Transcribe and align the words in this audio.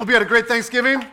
Hope 0.00 0.08
you 0.08 0.14
had 0.14 0.22
a 0.22 0.24
great 0.24 0.48
Thanksgiving. 0.48 1.04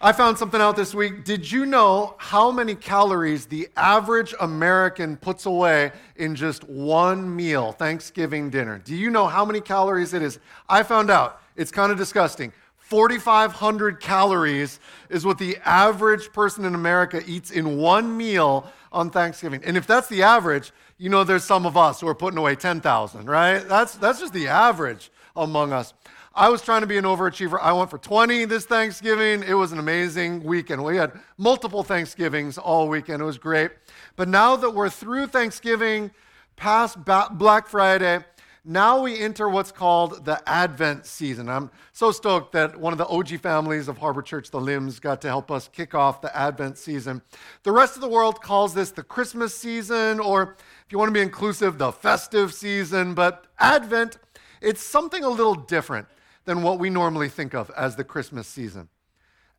I 0.00 0.12
found 0.12 0.38
something 0.38 0.62
out 0.62 0.76
this 0.76 0.94
week. 0.94 1.24
Did 1.24 1.52
you 1.52 1.66
know 1.66 2.14
how 2.16 2.50
many 2.50 2.74
calories 2.74 3.44
the 3.44 3.68
average 3.76 4.32
American 4.40 5.18
puts 5.18 5.44
away 5.44 5.92
in 6.16 6.34
just 6.34 6.66
one 6.66 7.36
meal, 7.36 7.72
Thanksgiving 7.72 8.48
dinner? 8.48 8.78
Do 8.78 8.96
you 8.96 9.10
know 9.10 9.26
how 9.26 9.44
many 9.44 9.60
calories 9.60 10.14
it 10.14 10.22
is? 10.22 10.38
I 10.70 10.82
found 10.82 11.10
out. 11.10 11.42
It's 11.54 11.70
kind 11.70 11.92
of 11.92 11.98
disgusting. 11.98 12.54
4,500 12.78 14.00
calories 14.00 14.80
is 15.10 15.26
what 15.26 15.36
the 15.36 15.58
average 15.62 16.32
person 16.32 16.64
in 16.64 16.74
America 16.74 17.22
eats 17.26 17.50
in 17.50 17.76
one 17.76 18.16
meal 18.16 18.72
on 18.90 19.10
Thanksgiving. 19.10 19.62
And 19.66 19.76
if 19.76 19.86
that's 19.86 20.08
the 20.08 20.22
average, 20.22 20.72
you 20.96 21.10
know 21.10 21.24
there's 21.24 21.44
some 21.44 21.66
of 21.66 21.76
us 21.76 22.00
who 22.00 22.08
are 22.08 22.14
putting 22.14 22.38
away 22.38 22.54
10,000, 22.54 23.28
right? 23.28 23.58
That's, 23.68 23.96
that's 23.96 24.18
just 24.18 24.32
the 24.32 24.48
average 24.48 25.10
among 25.36 25.74
us. 25.74 25.92
I 26.32 26.48
was 26.48 26.62
trying 26.62 26.82
to 26.82 26.86
be 26.86 26.96
an 26.96 27.04
overachiever. 27.04 27.58
I 27.60 27.72
went 27.72 27.90
for 27.90 27.98
20 27.98 28.44
this 28.44 28.64
Thanksgiving. 28.64 29.42
It 29.42 29.54
was 29.54 29.72
an 29.72 29.80
amazing 29.80 30.44
weekend. 30.44 30.82
We 30.84 30.96
had 30.96 31.12
multiple 31.36 31.82
Thanksgivings 31.82 32.56
all 32.56 32.88
weekend. 32.88 33.20
It 33.20 33.24
was 33.24 33.36
great. 33.36 33.72
But 34.14 34.28
now 34.28 34.54
that 34.54 34.70
we're 34.70 34.90
through 34.90 35.26
Thanksgiving, 35.26 36.12
past 36.54 37.04
Black 37.04 37.66
Friday, 37.66 38.24
now 38.64 39.00
we 39.02 39.18
enter 39.18 39.48
what's 39.48 39.72
called 39.72 40.24
the 40.24 40.40
Advent 40.48 41.04
season. 41.04 41.48
I'm 41.48 41.68
so 41.92 42.12
stoked 42.12 42.52
that 42.52 42.78
one 42.78 42.92
of 42.92 42.98
the 42.98 43.08
OG 43.08 43.40
families 43.40 43.88
of 43.88 43.98
Harbor 43.98 44.22
Church, 44.22 44.50
the 44.50 44.60
Limbs, 44.60 45.00
got 45.00 45.20
to 45.22 45.28
help 45.28 45.50
us 45.50 45.66
kick 45.66 45.96
off 45.96 46.20
the 46.20 46.34
Advent 46.36 46.78
season. 46.78 47.22
The 47.64 47.72
rest 47.72 47.96
of 47.96 48.02
the 48.02 48.08
world 48.08 48.40
calls 48.40 48.72
this 48.72 48.92
the 48.92 49.02
Christmas 49.02 49.52
season, 49.52 50.20
or 50.20 50.56
if 50.86 50.92
you 50.92 50.98
want 50.98 51.08
to 51.08 51.12
be 51.12 51.22
inclusive, 51.22 51.78
the 51.78 51.90
festive 51.90 52.54
season. 52.54 53.14
But 53.14 53.46
Advent, 53.58 54.18
it's 54.60 54.82
something 54.82 55.24
a 55.24 55.28
little 55.28 55.56
different 55.56 56.06
than 56.50 56.62
what 56.62 56.80
we 56.80 56.90
normally 56.90 57.28
think 57.28 57.54
of 57.54 57.70
as 57.76 57.94
the 57.94 58.02
Christmas 58.02 58.48
season. 58.48 58.88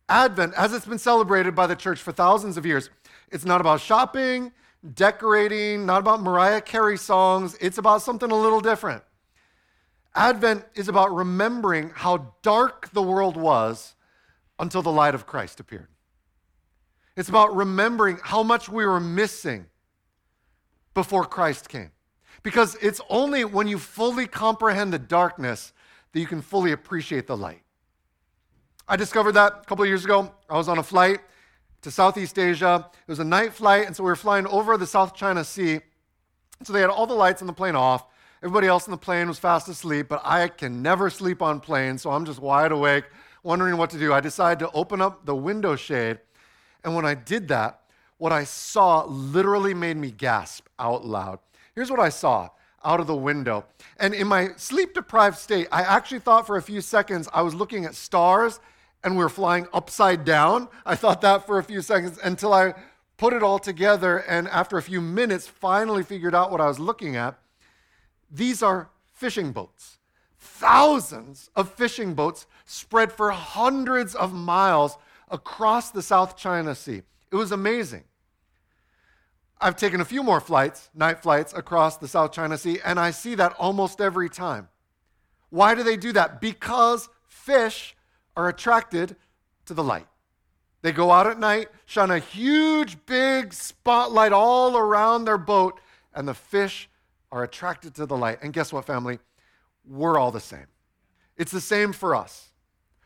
Advent, 0.09 0.53
as 0.55 0.73
it's 0.73 0.85
been 0.85 0.97
celebrated 0.97 1.55
by 1.55 1.65
the 1.65 1.75
church 1.75 2.01
for 2.01 2.11
thousands 2.11 2.57
of 2.57 2.65
years, 2.65 2.89
it's 3.31 3.45
not 3.45 3.61
about 3.61 3.79
shopping, 3.79 4.51
decorating, 4.93 5.85
not 5.85 5.99
about 5.99 6.21
Mariah 6.21 6.59
Carey 6.59 6.97
songs. 6.97 7.55
It's 7.61 7.77
about 7.77 8.01
something 8.01 8.29
a 8.29 8.35
little 8.35 8.59
different. 8.59 9.03
Advent 10.15 10.65
is 10.75 10.89
about 10.89 11.15
remembering 11.15 11.93
how 11.95 12.33
dark 12.41 12.89
the 12.91 13.01
world 13.01 13.37
was 13.37 13.95
until 14.59 14.81
the 14.81 14.91
light 14.91 15.15
of 15.15 15.25
Christ 15.25 15.61
appeared. 15.61 15.87
It's 17.15 17.29
about 17.29 17.55
remembering 17.55 18.19
how 18.21 18.43
much 18.43 18.67
we 18.67 18.85
were 18.85 18.99
missing 18.99 19.67
before 20.93 21.23
Christ 21.23 21.69
came. 21.69 21.91
Because 22.43 22.75
it's 22.81 22.99
only 23.09 23.45
when 23.45 23.69
you 23.69 23.79
fully 23.79 24.27
comprehend 24.27 24.91
the 24.91 24.99
darkness 24.99 25.71
that 26.13 26.19
you 26.19 26.27
can 26.27 26.41
fully 26.41 26.71
appreciate 26.71 27.27
the 27.27 27.37
light. 27.37 27.61
I 28.87 28.95
discovered 28.95 29.33
that 29.33 29.61
a 29.61 29.65
couple 29.65 29.83
of 29.83 29.89
years 29.89 30.03
ago. 30.03 30.31
I 30.49 30.57
was 30.57 30.67
on 30.67 30.77
a 30.77 30.83
flight 30.83 31.19
to 31.81 31.91
Southeast 31.91 32.37
Asia. 32.37 32.89
It 32.93 33.11
was 33.11 33.19
a 33.19 33.23
night 33.23 33.53
flight, 33.53 33.87
and 33.87 33.95
so 33.95 34.03
we 34.03 34.09
were 34.09 34.15
flying 34.15 34.45
over 34.47 34.77
the 34.77 34.87
South 34.87 35.15
China 35.15 35.43
Sea. 35.43 35.79
So 36.63 36.73
they 36.73 36.81
had 36.81 36.89
all 36.89 37.07
the 37.07 37.13
lights 37.13 37.41
on 37.41 37.47
the 37.47 37.53
plane 37.53 37.75
off. 37.75 38.05
Everybody 38.43 38.67
else 38.67 38.87
in 38.87 38.91
the 38.91 38.97
plane 38.97 39.27
was 39.27 39.39
fast 39.39 39.67
asleep, 39.67 40.07
but 40.09 40.21
I 40.25 40.47
can 40.47 40.81
never 40.81 41.09
sleep 41.09 41.41
on 41.41 41.59
planes, 41.59 42.01
so 42.01 42.11
I'm 42.11 42.25
just 42.25 42.39
wide 42.39 42.71
awake, 42.71 43.05
wondering 43.43 43.77
what 43.77 43.91
to 43.91 43.99
do. 43.99 44.13
I 44.13 44.19
decided 44.19 44.59
to 44.59 44.71
open 44.71 44.99
up 44.99 45.25
the 45.25 45.35
window 45.35 45.75
shade, 45.75 46.19
and 46.83 46.95
when 46.95 47.05
I 47.05 47.13
did 47.13 47.47
that, 47.49 47.81
what 48.17 48.31
I 48.31 48.43
saw 48.43 49.05
literally 49.05 49.73
made 49.73 49.97
me 49.97 50.11
gasp 50.11 50.67
out 50.79 51.05
loud. 51.05 51.39
Here's 51.75 51.89
what 51.89 51.99
I 51.99 52.09
saw 52.09 52.49
out 52.83 52.99
of 52.99 53.07
the 53.07 53.15
window. 53.15 53.65
And 53.97 54.13
in 54.13 54.27
my 54.27 54.49
sleep 54.57 54.93
deprived 54.93 55.37
state, 55.37 55.67
I 55.71 55.81
actually 55.81 56.19
thought 56.19 56.47
for 56.47 56.57
a 56.57 56.61
few 56.61 56.81
seconds 56.81 57.27
I 57.33 57.41
was 57.41 57.53
looking 57.53 57.85
at 57.85 57.95
stars 57.95 58.59
and 59.03 59.17
we 59.17 59.23
were 59.23 59.29
flying 59.29 59.67
upside 59.73 60.25
down. 60.25 60.67
I 60.85 60.95
thought 60.95 61.21
that 61.21 61.45
for 61.45 61.57
a 61.57 61.63
few 61.63 61.81
seconds 61.81 62.19
until 62.23 62.53
I 62.53 62.73
put 63.17 63.33
it 63.33 63.43
all 63.43 63.59
together 63.59 64.17
and 64.17 64.47
after 64.47 64.77
a 64.77 64.81
few 64.81 65.01
minutes 65.01 65.47
finally 65.47 66.03
figured 66.03 66.33
out 66.33 66.51
what 66.51 66.61
I 66.61 66.67
was 66.67 66.79
looking 66.79 67.15
at. 67.15 67.37
These 68.31 68.63
are 68.63 68.89
fishing 69.13 69.51
boats. 69.51 69.97
Thousands 70.39 71.49
of 71.55 71.71
fishing 71.71 72.13
boats 72.13 72.47
spread 72.65 73.11
for 73.11 73.31
hundreds 73.31 74.15
of 74.15 74.33
miles 74.33 74.97
across 75.29 75.91
the 75.91 76.01
South 76.01 76.35
China 76.35 76.73
Sea. 76.73 77.03
It 77.31 77.35
was 77.35 77.51
amazing. 77.51 78.03
I've 79.61 79.75
taken 79.75 80.01
a 80.01 80.05
few 80.05 80.23
more 80.23 80.41
flights, 80.41 80.89
night 80.95 81.21
flights 81.21 81.53
across 81.53 81.97
the 81.97 82.07
South 82.07 82.31
China 82.31 82.57
Sea, 82.57 82.79
and 82.83 82.99
I 82.99 83.11
see 83.11 83.35
that 83.35 83.53
almost 83.59 84.01
every 84.01 84.27
time. 84.27 84.69
Why 85.51 85.75
do 85.75 85.83
they 85.83 85.97
do 85.97 86.11
that? 86.13 86.41
Because 86.41 87.09
fish 87.27 87.95
are 88.35 88.49
attracted 88.49 89.15
to 89.65 89.73
the 89.75 89.83
light. 89.83 90.07
They 90.81 90.91
go 90.91 91.11
out 91.11 91.27
at 91.27 91.39
night, 91.39 91.67
shine 91.85 92.09
a 92.09 92.17
huge, 92.17 93.05
big 93.05 93.53
spotlight 93.53 94.33
all 94.33 94.75
around 94.75 95.25
their 95.25 95.37
boat, 95.37 95.79
and 96.15 96.27
the 96.27 96.33
fish 96.33 96.89
are 97.31 97.43
attracted 97.43 97.93
to 97.95 98.07
the 98.07 98.17
light. 98.17 98.39
And 98.41 98.53
guess 98.53 98.73
what, 98.73 98.85
family? 98.85 99.19
We're 99.85 100.17
all 100.17 100.31
the 100.31 100.39
same. 100.39 100.67
It's 101.37 101.51
the 101.51 101.61
same 101.61 101.93
for 101.93 102.15
us. 102.15 102.49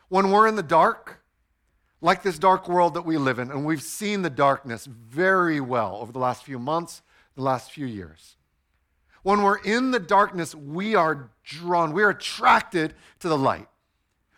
When 0.07 0.31
we're 0.31 0.47
in 0.47 0.55
the 0.55 0.63
dark, 0.63 1.21
like 2.05 2.21
this 2.21 2.37
dark 2.37 2.69
world 2.69 2.93
that 2.93 3.01
we 3.01 3.17
live 3.17 3.39
in, 3.39 3.49
and 3.49 3.65
we've 3.65 3.81
seen 3.81 4.21
the 4.21 4.29
darkness 4.29 4.85
very 4.85 5.59
well 5.59 5.97
over 5.99 6.11
the 6.11 6.19
last 6.19 6.43
few 6.43 6.59
months, 6.59 7.01
the 7.33 7.41
last 7.41 7.71
few 7.71 7.87
years. 7.87 8.35
When 9.23 9.41
we're 9.41 9.57
in 9.57 9.89
the 9.89 9.99
darkness, 9.99 10.53
we 10.53 10.93
are 10.93 11.31
drawn, 11.43 11.93
we 11.93 12.03
are 12.03 12.11
attracted 12.11 12.93
to 13.21 13.27
the 13.27 13.35
light. 13.35 13.67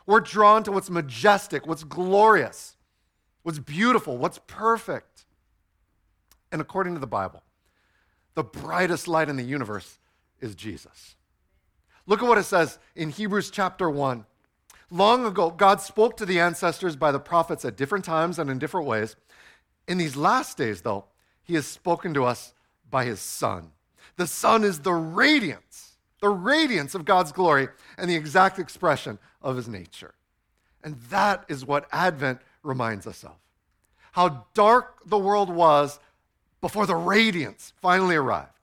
We're 0.06 0.22
drawn 0.22 0.64
to 0.64 0.72
what's 0.72 0.90
majestic, 0.90 1.68
what's 1.68 1.84
glorious, 1.84 2.78
what's 3.44 3.60
beautiful, 3.60 4.18
what's 4.18 4.40
perfect. 4.48 5.26
And 6.54 6.62
according 6.62 6.94
to 6.94 7.02
the 7.02 7.06
Bible, 7.06 7.44
the 8.36 8.46
brightest 8.46 9.10
light 9.10 9.28
in 9.28 9.36
the 9.36 9.44
universe 9.44 10.00
is 10.40 10.56
Jesus. 10.56 11.18
Look 12.06 12.24
at 12.24 12.30
what 12.30 12.38
it 12.38 12.44
says 12.44 12.80
in 12.96 13.10
Hebrews 13.10 13.52
chapter 13.52 13.90
1. 13.90 14.26
Long 14.90 15.26
ago, 15.26 15.50
God 15.50 15.82
spoke 15.82 16.16
to 16.18 16.26
the 16.26 16.40
ancestors 16.40 16.96
by 16.96 17.12
the 17.12 17.20
prophets 17.20 17.66
at 17.66 17.76
different 17.76 18.06
times 18.06 18.40
and 18.40 18.50
in 18.50 18.60
different 18.60 18.88
ways. 18.88 19.16
In 19.88 19.98
these 19.98 20.16
last 20.16 20.58
days, 20.58 20.82
though, 20.82 21.06
He 21.44 21.56
has 21.56 21.66
spoken 21.66 22.14
to 22.14 22.24
us 22.24 22.54
by 22.90 23.06
His 23.06 23.20
Son. 23.20 23.72
The 24.16 24.28
Son 24.28 24.64
is 24.64 24.80
the 24.80 24.94
radiance, 24.94 25.98
the 26.22 26.30
radiance 26.30 26.96
of 26.96 27.06
God's 27.06 27.32
glory 27.32 27.68
and 27.98 28.10
the 28.10 28.16
exact 28.16 28.60
expression 28.60 29.20
of 29.42 29.58
His 29.58 29.68
nature. 29.68 30.14
And 30.84 31.00
that 31.10 31.44
is 31.50 31.66
what 31.66 31.88
Advent 31.92 32.40
reminds 32.64 33.06
us 33.08 33.24
of. 33.24 33.36
How 34.14 34.46
dark 34.54 35.00
the 35.06 35.18
world 35.18 35.50
was 35.50 36.00
before 36.62 36.86
the 36.86 36.96
radiance 36.96 37.74
finally 37.82 38.16
arrived 38.16 38.57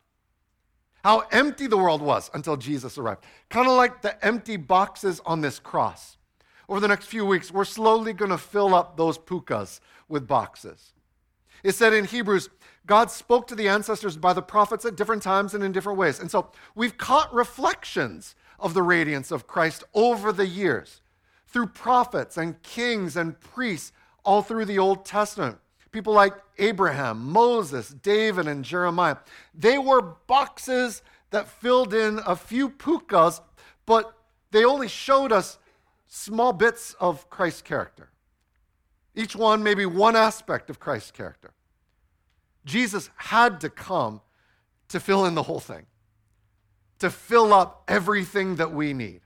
how 1.04 1.20
empty 1.30 1.66
the 1.66 1.76
world 1.76 2.00
was 2.00 2.30
until 2.32 2.56
Jesus 2.56 2.96
arrived. 2.96 3.24
Kind 3.50 3.68
of 3.68 3.76
like 3.76 4.00
the 4.00 4.24
empty 4.24 4.56
boxes 4.56 5.20
on 5.26 5.42
this 5.42 5.58
cross. 5.58 6.16
Over 6.66 6.80
the 6.80 6.88
next 6.88 7.04
few 7.04 7.26
weeks, 7.26 7.52
we're 7.52 7.66
slowly 7.66 8.14
going 8.14 8.30
to 8.30 8.38
fill 8.38 8.74
up 8.74 8.96
those 8.96 9.18
pukas 9.18 9.80
with 10.08 10.26
boxes. 10.26 10.94
It 11.62 11.74
said 11.74 11.92
in 11.92 12.06
Hebrews, 12.06 12.48
God 12.86 13.10
spoke 13.10 13.46
to 13.48 13.54
the 13.54 13.68
ancestors 13.68 14.16
by 14.16 14.32
the 14.32 14.40
prophets 14.40 14.86
at 14.86 14.96
different 14.96 15.22
times 15.22 15.52
and 15.52 15.62
in 15.62 15.72
different 15.72 15.98
ways. 15.98 16.20
And 16.20 16.30
so 16.30 16.50
we've 16.74 16.96
caught 16.96 17.32
reflections 17.34 18.34
of 18.58 18.72
the 18.72 18.82
radiance 18.82 19.30
of 19.30 19.46
Christ 19.46 19.84
over 19.92 20.32
the 20.32 20.46
years 20.46 21.02
through 21.46 21.66
prophets 21.66 22.38
and 22.38 22.62
kings 22.62 23.14
and 23.14 23.38
priests 23.40 23.92
all 24.24 24.40
through 24.40 24.64
the 24.64 24.78
Old 24.78 25.04
Testament 25.04 25.58
people 25.94 26.12
like 26.12 26.34
Abraham, 26.58 27.30
Moses, 27.30 27.88
David, 27.88 28.48
and 28.48 28.64
Jeremiah. 28.64 29.16
They 29.54 29.78
were 29.78 30.02
boxes 30.02 31.02
that 31.30 31.48
filled 31.48 31.94
in 31.94 32.18
a 32.26 32.34
few 32.34 32.68
pukas, 32.68 33.40
but 33.86 34.12
they 34.50 34.64
only 34.64 34.88
showed 34.88 35.30
us 35.30 35.56
small 36.08 36.52
bits 36.52 36.96
of 36.98 37.30
Christ's 37.30 37.62
character. 37.62 38.10
Each 39.14 39.36
one, 39.36 39.62
maybe 39.62 39.86
one 39.86 40.16
aspect 40.16 40.68
of 40.68 40.80
Christ's 40.80 41.12
character. 41.12 41.52
Jesus 42.64 43.08
had 43.14 43.60
to 43.60 43.70
come 43.70 44.20
to 44.88 44.98
fill 44.98 45.26
in 45.26 45.36
the 45.36 45.44
whole 45.44 45.60
thing, 45.60 45.86
to 46.98 47.08
fill 47.08 47.54
up 47.54 47.84
everything 47.86 48.56
that 48.56 48.72
we 48.72 48.92
need. 48.92 49.20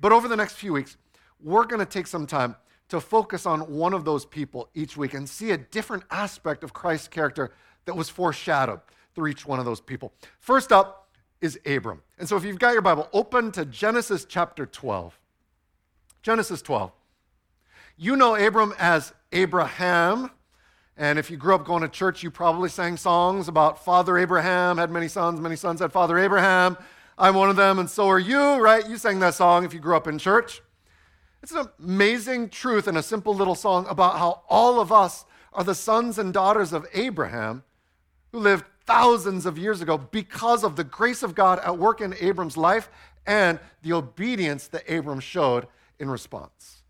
But 0.00 0.12
over 0.12 0.28
the 0.28 0.36
next 0.36 0.54
few 0.54 0.72
weeks, 0.72 0.96
we're 1.42 1.64
going 1.64 1.80
to 1.80 1.86
take 1.86 2.06
some 2.06 2.28
time 2.28 2.54
to 2.88 3.00
focus 3.00 3.46
on 3.46 3.60
one 3.72 3.92
of 3.92 4.04
those 4.04 4.24
people 4.24 4.68
each 4.74 4.96
week 4.96 5.14
and 5.14 5.28
see 5.28 5.50
a 5.50 5.56
different 5.56 6.04
aspect 6.10 6.62
of 6.62 6.72
Christ's 6.72 7.08
character 7.08 7.52
that 7.84 7.96
was 7.96 8.08
foreshadowed 8.08 8.80
through 9.14 9.28
each 9.28 9.46
one 9.46 9.58
of 9.58 9.64
those 9.64 9.80
people. 9.80 10.12
First 10.38 10.72
up 10.72 11.08
is 11.40 11.58
Abram. 11.66 12.02
And 12.18 12.28
so 12.28 12.36
if 12.36 12.44
you've 12.44 12.58
got 12.58 12.72
your 12.72 12.82
Bible, 12.82 13.08
open 13.12 13.52
to 13.52 13.64
Genesis 13.64 14.24
chapter 14.24 14.66
12. 14.66 15.18
Genesis 16.22 16.62
12. 16.62 16.92
You 17.96 18.16
know 18.16 18.34
Abram 18.34 18.74
as 18.78 19.12
Abraham. 19.32 20.30
And 20.96 21.18
if 21.18 21.30
you 21.30 21.36
grew 21.36 21.54
up 21.54 21.64
going 21.64 21.82
to 21.82 21.88
church, 21.88 22.22
you 22.22 22.30
probably 22.30 22.68
sang 22.68 22.96
songs 22.96 23.48
about 23.48 23.84
Father 23.84 24.16
Abraham 24.16 24.78
had 24.78 24.90
many 24.90 25.08
sons, 25.08 25.40
many 25.40 25.56
sons 25.56 25.80
had 25.80 25.92
Father 25.92 26.18
Abraham. 26.18 26.76
I'm 27.18 27.34
one 27.34 27.48
of 27.48 27.56
them, 27.56 27.78
and 27.78 27.88
so 27.88 28.08
are 28.08 28.18
you, 28.18 28.56
right? 28.56 28.86
You 28.88 28.98
sang 28.98 29.20
that 29.20 29.34
song 29.34 29.64
if 29.64 29.72
you 29.72 29.80
grew 29.80 29.96
up 29.96 30.06
in 30.06 30.18
church. 30.18 30.60
It's 31.46 31.54
an 31.54 31.68
amazing 31.78 32.48
truth 32.48 32.88
in 32.88 32.96
a 32.96 33.02
simple 33.04 33.32
little 33.32 33.54
song 33.54 33.86
about 33.88 34.18
how 34.18 34.42
all 34.48 34.80
of 34.80 34.90
us 34.90 35.24
are 35.52 35.62
the 35.62 35.76
sons 35.76 36.18
and 36.18 36.34
daughters 36.34 36.72
of 36.72 36.88
Abraham 36.92 37.62
who 38.32 38.40
lived 38.40 38.64
thousands 38.84 39.46
of 39.46 39.56
years 39.56 39.80
ago 39.80 39.96
because 39.96 40.64
of 40.64 40.74
the 40.74 40.82
grace 40.82 41.22
of 41.22 41.36
God 41.36 41.60
at 41.60 41.78
work 41.78 42.00
in 42.00 42.16
Abram's 42.20 42.56
life 42.56 42.90
and 43.28 43.60
the 43.82 43.92
obedience 43.92 44.66
that 44.66 44.90
Abram 44.90 45.20
showed 45.20 45.68
in 46.00 46.10
response. 46.10 46.82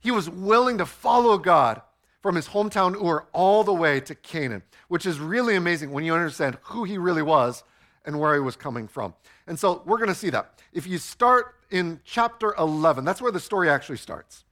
He 0.00 0.10
was 0.10 0.28
willing 0.28 0.78
to 0.78 0.84
follow 0.84 1.38
God 1.38 1.80
from 2.22 2.34
his 2.34 2.48
hometown 2.48 3.00
Ur 3.00 3.28
all 3.32 3.62
the 3.62 3.72
way 3.72 4.00
to 4.00 4.16
Canaan, 4.16 4.64
which 4.88 5.06
is 5.06 5.20
really 5.20 5.54
amazing 5.54 5.92
when 5.92 6.02
you 6.02 6.12
understand 6.12 6.58
who 6.62 6.82
he 6.82 6.98
really 6.98 7.22
was 7.22 7.62
and 8.04 8.18
where 8.18 8.34
he 8.34 8.40
was 8.40 8.56
coming 8.56 8.88
from. 8.88 9.14
And 9.46 9.56
so 9.56 9.82
we're 9.86 9.98
going 9.98 10.08
to 10.08 10.14
see 10.16 10.30
that. 10.30 10.60
If 10.72 10.88
you 10.88 10.98
start 10.98 11.54
in 11.72 12.00
chapter 12.04 12.54
11, 12.58 13.04
that's 13.04 13.22
where 13.22 13.32
the 13.32 13.40
story 13.40 13.68
actually 13.68 13.96
starts. 13.96 14.44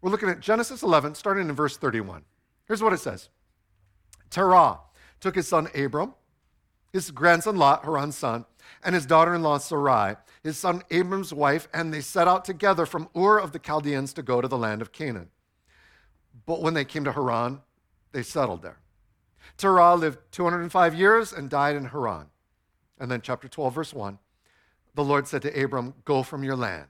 We're 0.00 0.10
looking 0.10 0.28
at 0.28 0.40
Genesis 0.40 0.82
11, 0.82 1.14
starting 1.14 1.48
in 1.48 1.54
verse 1.54 1.76
31. 1.76 2.22
Here's 2.66 2.82
what 2.82 2.92
it 2.92 3.00
says 3.00 3.30
Terah 4.28 4.78
took 5.20 5.34
his 5.34 5.48
son 5.48 5.68
Abram, 5.74 6.14
his 6.92 7.10
grandson 7.10 7.56
Lot, 7.56 7.84
Haran's 7.84 8.16
son, 8.16 8.44
and 8.84 8.94
his 8.94 9.06
daughter 9.06 9.34
in 9.34 9.42
law 9.42 9.58
Sarai, 9.58 10.16
his 10.42 10.58
son 10.58 10.82
Abram's 10.90 11.32
wife, 11.32 11.66
and 11.74 11.92
they 11.92 12.00
set 12.00 12.28
out 12.28 12.44
together 12.44 12.86
from 12.86 13.08
Ur 13.16 13.38
of 13.38 13.52
the 13.52 13.58
Chaldeans 13.58 14.12
to 14.14 14.22
go 14.22 14.40
to 14.40 14.48
the 14.48 14.58
land 14.58 14.82
of 14.82 14.92
Canaan. 14.92 15.30
But 16.46 16.62
when 16.62 16.74
they 16.74 16.84
came 16.84 17.04
to 17.04 17.12
Haran, 17.12 17.60
they 18.12 18.22
settled 18.22 18.62
there. 18.62 18.78
Terah 19.56 19.94
lived 19.94 20.18
205 20.30 20.94
years 20.94 21.32
and 21.32 21.50
died 21.50 21.76
in 21.76 21.86
Haran. 21.86 22.26
And 22.98 23.10
then, 23.10 23.22
chapter 23.22 23.48
12, 23.48 23.74
verse 23.74 23.94
1 23.94 24.18
the 24.94 25.04
Lord 25.04 25.26
said 25.26 25.42
to 25.42 25.62
Abram, 25.62 25.94
Go 26.04 26.22
from 26.22 26.44
your 26.44 26.56
land, 26.56 26.86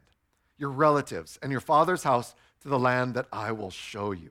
your 0.58 0.70
relatives, 0.70 1.38
and 1.42 1.52
your 1.52 1.60
father's 1.60 2.02
house 2.02 2.34
to 2.62 2.68
the 2.68 2.78
land 2.78 3.14
that 3.14 3.26
I 3.32 3.52
will 3.52 3.70
show 3.70 4.12
you. 4.12 4.30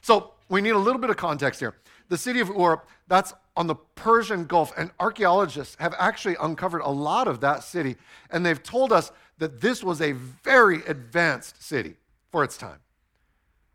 So, 0.00 0.32
we 0.48 0.60
need 0.60 0.70
a 0.70 0.78
little 0.78 1.00
bit 1.00 1.10
of 1.10 1.16
context 1.16 1.60
here. 1.60 1.74
The 2.08 2.16
city 2.16 2.40
of 2.40 2.50
Ur, 2.50 2.82
that's 3.06 3.34
on 3.56 3.66
the 3.66 3.74
Persian 3.74 4.46
Gulf, 4.46 4.72
and 4.76 4.90
archaeologists 4.98 5.76
have 5.78 5.94
actually 5.98 6.36
uncovered 6.40 6.80
a 6.80 6.88
lot 6.90 7.28
of 7.28 7.40
that 7.40 7.64
city, 7.64 7.96
and 8.30 8.46
they've 8.46 8.62
told 8.62 8.92
us 8.92 9.12
that 9.38 9.60
this 9.60 9.82
was 9.82 10.00
a 10.00 10.12
very 10.12 10.82
advanced 10.86 11.62
city 11.62 11.96
for 12.30 12.44
its 12.44 12.56
time. 12.56 12.78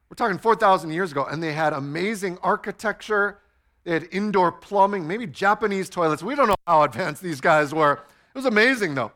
We're 0.09 0.15
talking 0.15 0.37
4,000 0.37 0.91
years 0.91 1.11
ago, 1.11 1.25
and 1.25 1.41
they 1.41 1.53
had 1.53 1.73
amazing 1.73 2.37
architecture. 2.43 3.39
They 3.83 3.93
had 3.93 4.07
indoor 4.11 4.51
plumbing, 4.51 5.07
maybe 5.07 5.25
Japanese 5.27 5.89
toilets. 5.89 6.23
We 6.23 6.35
don't 6.35 6.47
know 6.47 6.55
how 6.67 6.83
advanced 6.83 7.21
these 7.21 7.41
guys 7.41 7.73
were. 7.73 7.99
It 8.33 8.37
was 8.37 8.45
amazing, 8.45 8.95
though. 8.95 9.11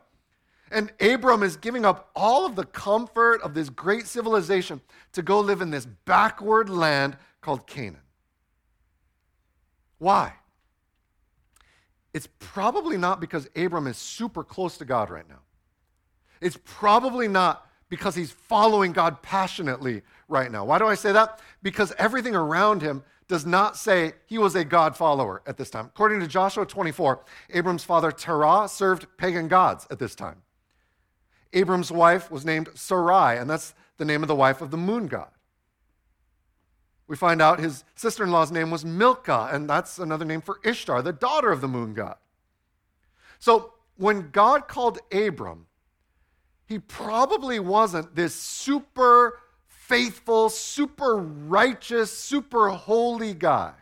And 0.70 0.92
Abram 1.00 1.42
is 1.42 1.56
giving 1.56 1.84
up 1.84 2.10
all 2.14 2.44
of 2.44 2.54
the 2.54 2.64
comfort 2.64 3.40
of 3.42 3.54
this 3.54 3.70
great 3.70 4.06
civilization 4.06 4.80
to 5.12 5.22
go 5.22 5.40
live 5.40 5.62
in 5.62 5.70
this 5.70 5.86
backward 5.86 6.68
land 6.68 7.16
called 7.40 7.66
Canaan. 7.66 8.02
Why? 9.98 10.34
It's 12.12 12.28
probably 12.38 12.96
not 12.96 13.20
because 13.20 13.48
Abram 13.56 13.86
is 13.86 13.96
super 13.96 14.44
close 14.44 14.78
to 14.78 14.84
God 14.84 15.10
right 15.10 15.28
now. 15.28 15.40
It's 16.40 16.58
probably 16.64 17.28
not 17.28 17.66
because 17.88 18.14
he's 18.14 18.30
following 18.30 18.92
God 18.92 19.22
passionately 19.22 20.02
right 20.28 20.52
now. 20.52 20.64
Why 20.64 20.78
do 20.78 20.86
I 20.86 20.94
say 20.94 21.12
that? 21.12 21.40
Because 21.62 21.92
everything 21.98 22.34
around 22.34 22.82
him 22.82 23.02
does 23.28 23.44
not 23.44 23.76
say 23.76 24.14
he 24.26 24.38
was 24.38 24.54
a 24.54 24.64
God 24.64 24.96
follower 24.96 25.42
at 25.46 25.58
this 25.58 25.70
time. 25.70 25.86
According 25.86 26.20
to 26.20 26.26
Joshua 26.26 26.64
24, 26.64 27.24
Abram's 27.50 27.84
father 27.84 28.10
Terah 28.10 28.68
served 28.68 29.06
pagan 29.18 29.48
gods 29.48 29.86
at 29.90 29.98
this 29.98 30.14
time. 30.14 30.42
Abram's 31.52 31.92
wife 31.92 32.30
was 32.30 32.44
named 32.44 32.70
Sarai, 32.74 33.36
and 33.38 33.48
that's 33.48 33.74
the 33.98 34.04
name 34.04 34.22
of 34.22 34.28
the 34.28 34.34
wife 34.34 34.60
of 34.60 34.70
the 34.70 34.76
moon 34.76 35.06
god. 35.06 35.30
We 37.06 37.16
find 37.16 37.40
out 37.40 37.58
his 37.58 37.84
sister 37.94 38.24
in 38.24 38.30
law's 38.30 38.52
name 38.52 38.70
was 38.70 38.84
Milcah, 38.84 39.48
and 39.52 39.68
that's 39.68 39.98
another 39.98 40.24
name 40.24 40.40
for 40.40 40.60
Ishtar, 40.64 41.02
the 41.02 41.12
daughter 41.12 41.50
of 41.50 41.60
the 41.60 41.68
moon 41.68 41.94
god. 41.94 42.16
So 43.38 43.74
when 43.96 44.30
God 44.30 44.68
called 44.68 44.98
Abram, 45.12 45.66
he 46.66 46.78
probably 46.78 47.58
wasn't 47.58 48.14
this 48.14 48.34
super 48.34 49.40
faithful, 49.88 50.50
super 50.50 51.16
righteous, 51.16 52.16
super 52.16 52.68
holy 52.68 53.32
guy. 53.32 53.72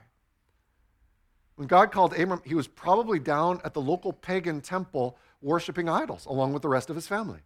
When 1.56 1.66
God 1.66 1.90
called 1.90 2.14
Abram, 2.16 2.42
he 2.44 2.54
was 2.54 2.68
probably 2.68 3.18
down 3.18 3.60
at 3.64 3.74
the 3.74 3.80
local 3.80 4.12
pagan 4.12 4.60
temple 4.60 5.18
worshiping 5.42 5.88
idols 5.88 6.24
along 6.26 6.52
with 6.52 6.62
the 6.62 6.68
rest 6.68 6.90
of 6.90 6.96
his 6.96 7.08
family. 7.08 7.40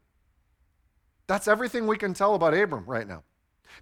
That's 1.27 1.49
everything 1.49 1.87
we 1.87 1.97
can 1.97 2.13
tell 2.13 2.35
about 2.35 2.55
Abram 2.55 2.85
right 2.85 3.09
now. 3.09 3.23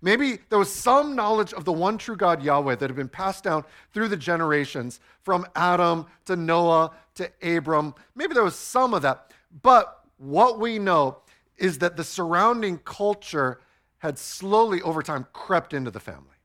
Maybe 0.01 0.39
there 0.49 0.59
was 0.59 0.73
some 0.73 1.17
knowledge 1.17 1.53
of 1.55 1.65
the 1.65 1.73
one 1.73 1.99
true 1.99 2.17
God 2.17 2.43
Yahweh 2.43 2.77
that 2.77 2.89
had 2.89 2.97
been 2.97 3.09
passed 3.09 3.43
down 3.43 3.65
through 3.93 4.09
the 4.09 4.17
generations 4.17 5.01
from 5.23 5.47
Adam 5.57 6.07
to 6.27 6.37
Noah 6.37 6.93
to 7.15 7.31
Abram. 7.43 7.95
Maybe 8.15 8.35
there 8.35 8.45
was 8.45 8.55
some 8.55 8.95
of 8.95 9.03
that. 9.03 9.33
But 9.63 10.05
what 10.19 10.61
we 10.61 10.79
know 10.79 11.19
is 11.57 11.79
that 11.79 11.97
the 11.97 12.05
surrounding 12.05 12.79
culture 12.79 13.61
had 13.99 14.19
slowly 14.19 14.81
over 14.83 15.03
time 15.03 15.27
crept 15.33 15.75
into 15.75 15.91
the 15.91 16.01
family. 16.01 16.37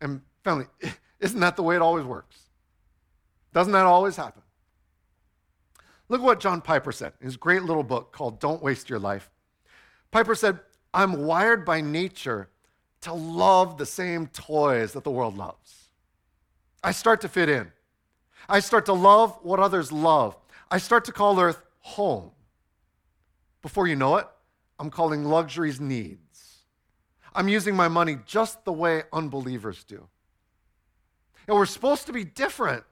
And 0.00 0.22
family, 0.42 0.66
isn't 1.20 1.40
that 1.40 1.56
the 1.56 1.62
way 1.62 1.76
it 1.76 1.82
always 1.82 2.04
works? 2.04 2.38
Doesn't 3.52 3.72
that 3.72 3.86
always 3.86 4.16
happen? 4.16 4.42
Look 6.08 6.20
at 6.20 6.24
what 6.24 6.40
John 6.40 6.60
Piper 6.60 6.92
said 6.92 7.12
in 7.20 7.26
his 7.26 7.36
great 7.36 7.62
little 7.62 7.82
book 7.82 8.12
called 8.12 8.40
Don't 8.40 8.62
Waste 8.62 8.90
Your 8.90 8.98
Life. 8.98 9.30
Piper 10.10 10.34
said, 10.34 10.58
I'm 10.92 11.24
wired 11.24 11.64
by 11.64 11.80
nature 11.80 12.48
to 13.02 13.12
love 13.12 13.78
the 13.78 13.86
same 13.86 14.26
toys 14.26 14.92
that 14.92 15.04
the 15.04 15.10
world 15.10 15.36
loves. 15.36 15.88
I 16.82 16.92
start 16.92 17.20
to 17.20 17.28
fit 17.28 17.48
in. 17.48 17.70
I 18.48 18.60
start 18.60 18.86
to 18.86 18.92
love 18.92 19.38
what 19.42 19.60
others 19.60 19.92
love. 19.92 20.36
I 20.70 20.78
start 20.78 21.04
to 21.04 21.12
call 21.12 21.38
Earth 21.38 21.62
home. 21.80 22.30
Before 23.62 23.86
you 23.86 23.96
know 23.96 24.16
it, 24.16 24.26
I'm 24.78 24.90
calling 24.90 25.24
luxuries 25.24 25.80
needs. 25.80 26.29
I'm 27.34 27.48
using 27.48 27.76
my 27.76 27.88
money 27.88 28.18
just 28.26 28.64
the 28.64 28.72
way 28.72 29.02
unbelievers 29.12 29.84
do. 29.84 30.08
And 31.46 31.56
we're 31.56 31.66
supposed 31.66 32.06
to 32.06 32.12
be 32.12 32.24
different, 32.24 32.84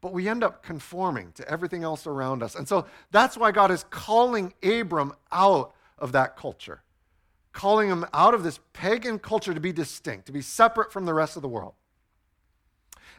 but 0.00 0.12
we 0.12 0.28
end 0.28 0.44
up 0.44 0.62
conforming 0.62 1.32
to 1.32 1.48
everything 1.48 1.82
else 1.82 2.06
around 2.06 2.42
us. 2.42 2.54
And 2.54 2.68
so 2.68 2.86
that's 3.10 3.36
why 3.36 3.52
God 3.52 3.70
is 3.70 3.84
calling 3.84 4.52
Abram 4.62 5.14
out 5.32 5.74
of 5.98 6.12
that 6.12 6.36
culture, 6.36 6.82
calling 7.52 7.88
him 7.88 8.04
out 8.12 8.34
of 8.34 8.42
this 8.42 8.60
pagan 8.72 9.18
culture 9.18 9.54
to 9.54 9.60
be 9.60 9.72
distinct, 9.72 10.26
to 10.26 10.32
be 10.32 10.42
separate 10.42 10.92
from 10.92 11.06
the 11.06 11.14
rest 11.14 11.36
of 11.36 11.42
the 11.42 11.48
world. 11.48 11.74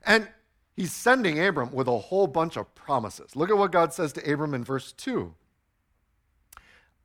And 0.05 0.27
he's 0.75 0.93
sending 0.93 1.43
Abram 1.43 1.71
with 1.71 1.87
a 1.87 1.97
whole 1.97 2.27
bunch 2.27 2.57
of 2.57 2.73
promises. 2.75 3.35
Look 3.35 3.49
at 3.49 3.57
what 3.57 3.71
God 3.71 3.93
says 3.93 4.13
to 4.13 4.31
Abram 4.31 4.53
in 4.53 4.63
verse 4.63 4.91
2. 4.91 5.33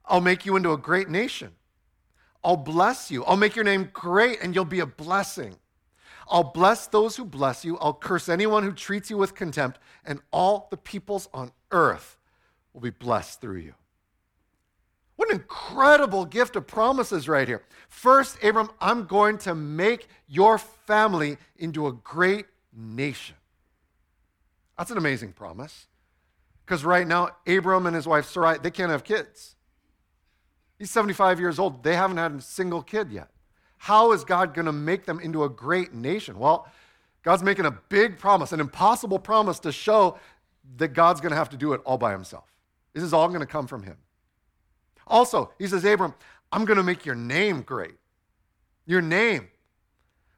I'll 0.04 0.20
make 0.20 0.44
you 0.44 0.56
into 0.56 0.72
a 0.72 0.76
great 0.76 1.08
nation. 1.08 1.52
I'll 2.42 2.56
bless 2.56 3.10
you. 3.10 3.24
I'll 3.24 3.36
make 3.36 3.54
your 3.54 3.64
name 3.64 3.90
great 3.92 4.40
and 4.42 4.54
you'll 4.54 4.64
be 4.64 4.80
a 4.80 4.86
blessing. 4.86 5.56
I'll 6.28 6.44
bless 6.44 6.86
those 6.86 7.16
who 7.16 7.24
bless 7.24 7.64
you. 7.64 7.76
I'll 7.78 7.94
curse 7.94 8.28
anyone 8.28 8.62
who 8.62 8.72
treats 8.72 9.10
you 9.10 9.18
with 9.18 9.34
contempt, 9.34 9.80
and 10.04 10.20
all 10.30 10.68
the 10.70 10.76
peoples 10.76 11.28
on 11.34 11.50
earth 11.72 12.16
will 12.72 12.80
be 12.80 12.90
blessed 12.90 13.40
through 13.40 13.58
you. 13.58 13.74
What 15.16 15.30
an 15.30 15.36
incredible 15.36 16.24
gift 16.24 16.54
of 16.56 16.66
promises 16.66 17.28
right 17.28 17.48
here. 17.48 17.62
First, 17.88 18.42
Abram, 18.44 18.70
I'm 18.80 19.06
going 19.06 19.38
to 19.38 19.54
make 19.54 20.08
your 20.28 20.56
family 20.56 21.36
into 21.58 21.88
a 21.88 21.92
great 21.92 22.46
nation. 22.74 23.34
That's 24.78 24.90
an 24.90 24.98
amazing 24.98 25.32
promise. 25.32 25.88
Because 26.64 26.84
right 26.84 27.06
now, 27.06 27.30
Abram 27.46 27.86
and 27.86 27.96
his 27.96 28.06
wife 28.06 28.26
Sarai, 28.26 28.58
they 28.62 28.70
can't 28.70 28.90
have 28.90 29.02
kids. 29.02 29.56
He's 30.80 30.90
75 30.90 31.38
years 31.38 31.58
old. 31.58 31.84
They 31.84 31.94
haven't 31.94 32.16
had 32.16 32.32
a 32.32 32.40
single 32.40 32.82
kid 32.82 33.12
yet. 33.12 33.28
How 33.76 34.12
is 34.12 34.24
God 34.24 34.54
going 34.54 34.64
to 34.64 34.72
make 34.72 35.04
them 35.04 35.20
into 35.20 35.44
a 35.44 35.48
great 35.48 35.92
nation? 35.92 36.38
Well, 36.38 36.66
God's 37.22 37.42
making 37.42 37.66
a 37.66 37.78
big 37.90 38.18
promise, 38.18 38.52
an 38.52 38.60
impossible 38.60 39.18
promise 39.18 39.58
to 39.60 39.72
show 39.72 40.18
that 40.78 40.88
God's 40.88 41.20
going 41.20 41.32
to 41.32 41.36
have 41.36 41.50
to 41.50 41.58
do 41.58 41.74
it 41.74 41.82
all 41.84 41.98
by 41.98 42.12
himself. 42.12 42.50
This 42.94 43.04
is 43.04 43.12
all 43.12 43.28
going 43.28 43.40
to 43.40 43.46
come 43.46 43.66
from 43.66 43.82
him. 43.82 43.98
Also, 45.06 45.52
he 45.58 45.66
says, 45.66 45.84
Abram, 45.84 46.14
I'm 46.50 46.64
going 46.64 46.78
to 46.78 46.82
make 46.82 47.04
your 47.04 47.14
name 47.14 47.60
great. 47.60 47.96
Your 48.86 49.02
name, 49.02 49.48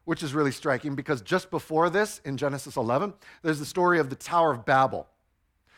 which 0.03 0.23
is 0.23 0.33
really 0.33 0.51
striking 0.51 0.93
because 0.93 1.21
just 1.21 1.51
before 1.51 1.89
this, 1.89 2.19
in 2.25 2.35
Genesis 2.35 2.75
11, 2.75 3.13
there's 3.43 3.59
the 3.59 3.65
story 3.65 3.97
of 3.97 4.09
the 4.09 4.15
Tower 4.17 4.51
of 4.51 4.65
Babel 4.65 5.07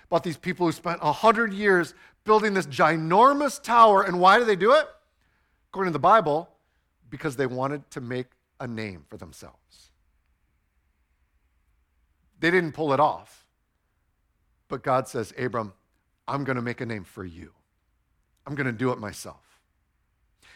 about 0.08 0.24
these 0.24 0.38
people 0.38 0.66
who 0.66 0.72
spent 0.72 1.02
100 1.04 1.54
years 1.54 1.94
building 2.24 2.54
this 2.54 2.68
ginormous 2.68 3.62
tower. 3.62 4.04
And 4.04 4.20
why 4.20 4.40
do 4.40 4.46
they 4.46 4.56
do 4.56 4.74
it? 4.74 4.88
According 5.70 5.92
to 5.92 5.94
the 5.94 6.00
Bible, 6.00 6.50
because 7.10 7.36
they 7.36 7.46
wanted 7.46 7.90
to 7.92 8.02
make 8.02 8.28
a 8.60 8.68
name 8.68 9.04
for 9.08 9.18
themselves. 9.18 9.92
They 12.40 12.52
didn't 12.52 12.74
pull 12.74 12.94
it 12.94 13.00
off. 13.00 13.46
But 14.68 14.84
God 14.84 15.08
says, 15.08 15.34
Abram, 15.38 15.74
I'm 16.28 16.44
going 16.44 16.56
to 16.56 16.62
make 16.62 16.82
a 16.82 16.86
name 16.86 17.04
for 17.04 17.24
you. 17.24 17.52
I'm 18.46 18.56
going 18.56 18.66
to 18.66 18.72
do 18.72 18.92
it 18.92 19.00
myself. 19.00 19.42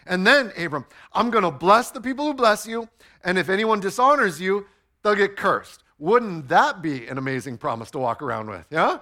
And 0.05 0.25
then, 0.25 0.51
Abram, 0.57 0.85
I'm 1.13 1.29
going 1.29 1.43
to 1.43 1.51
bless 1.51 1.91
the 1.91 2.01
people 2.01 2.25
who 2.25 2.33
bless 2.33 2.65
you, 2.65 2.89
and 3.23 3.37
if 3.37 3.49
anyone 3.49 3.79
dishonors 3.79 4.39
you, 4.41 4.65
they'll 5.03 5.15
get 5.15 5.35
cursed. 5.35 5.83
Wouldn't 5.99 6.47
that 6.47 6.81
be 6.81 7.07
an 7.07 7.17
amazing 7.17 7.57
promise 7.57 7.91
to 7.91 7.99
walk 7.99 8.21
around 8.21 8.49
with? 8.49 8.65
Yeah? 8.71 8.99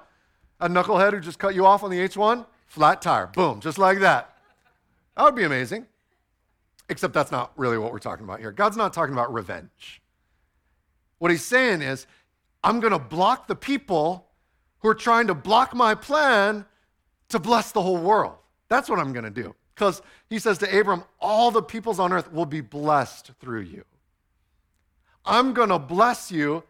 A 0.59 0.67
knucklehead 0.67 1.13
who 1.13 1.19
just 1.19 1.39
cut 1.39 1.55
you 1.55 1.65
off 1.65 1.83
on 1.83 1.91
the 1.91 1.97
H1, 1.97 2.45
flat 2.65 3.01
tire, 3.01 3.27
boom, 3.27 3.59
just 3.59 3.77
like 3.77 3.99
that. 3.99 4.37
That 5.15 5.23
would 5.23 5.35
be 5.35 5.43
amazing. 5.43 5.85
Except 6.89 7.13
that's 7.13 7.31
not 7.31 7.51
really 7.57 7.77
what 7.77 7.91
we're 7.91 7.99
talking 7.99 8.23
about 8.23 8.39
here. 8.39 8.51
God's 8.51 8.77
not 8.77 8.93
talking 8.93 9.13
about 9.13 9.33
revenge. 9.33 10.01
What 11.19 11.31
he's 11.31 11.43
saying 11.43 11.81
is, 11.81 12.07
I'm 12.63 12.79
going 12.79 12.93
to 12.93 12.99
block 12.99 13.47
the 13.47 13.55
people 13.55 14.27
who 14.79 14.89
are 14.89 14.95
trying 14.95 15.27
to 15.27 15.33
block 15.33 15.75
my 15.75 15.95
plan 15.95 16.65
to 17.29 17.39
bless 17.39 17.71
the 17.71 17.81
whole 17.81 17.97
world. 17.97 18.35
That's 18.69 18.89
what 18.89 18.99
I'm 18.99 19.13
going 19.13 19.25
to 19.25 19.31
do. 19.31 19.55
Because 19.75 20.01
he 20.29 20.39
says 20.39 20.57
to 20.59 20.79
Abram, 20.79 21.03
all 21.19 21.51
the 21.51 21.61
peoples 21.61 21.99
on 21.99 22.11
earth 22.11 22.31
will 22.31 22.45
be 22.45 22.61
blessed 22.61 23.31
through 23.39 23.61
you. 23.61 23.83
I'm 25.25 25.53
going 25.53 25.69
to 25.69 25.79
bless 25.79 26.31
you 26.31 26.63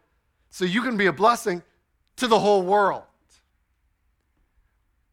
so 0.49 0.65
you 0.65 0.81
can 0.81 0.97
be 0.97 1.05
a 1.05 1.13
blessing 1.13 1.61
to 2.17 2.27
the 2.27 2.39
whole 2.39 2.63
world, 2.63 3.03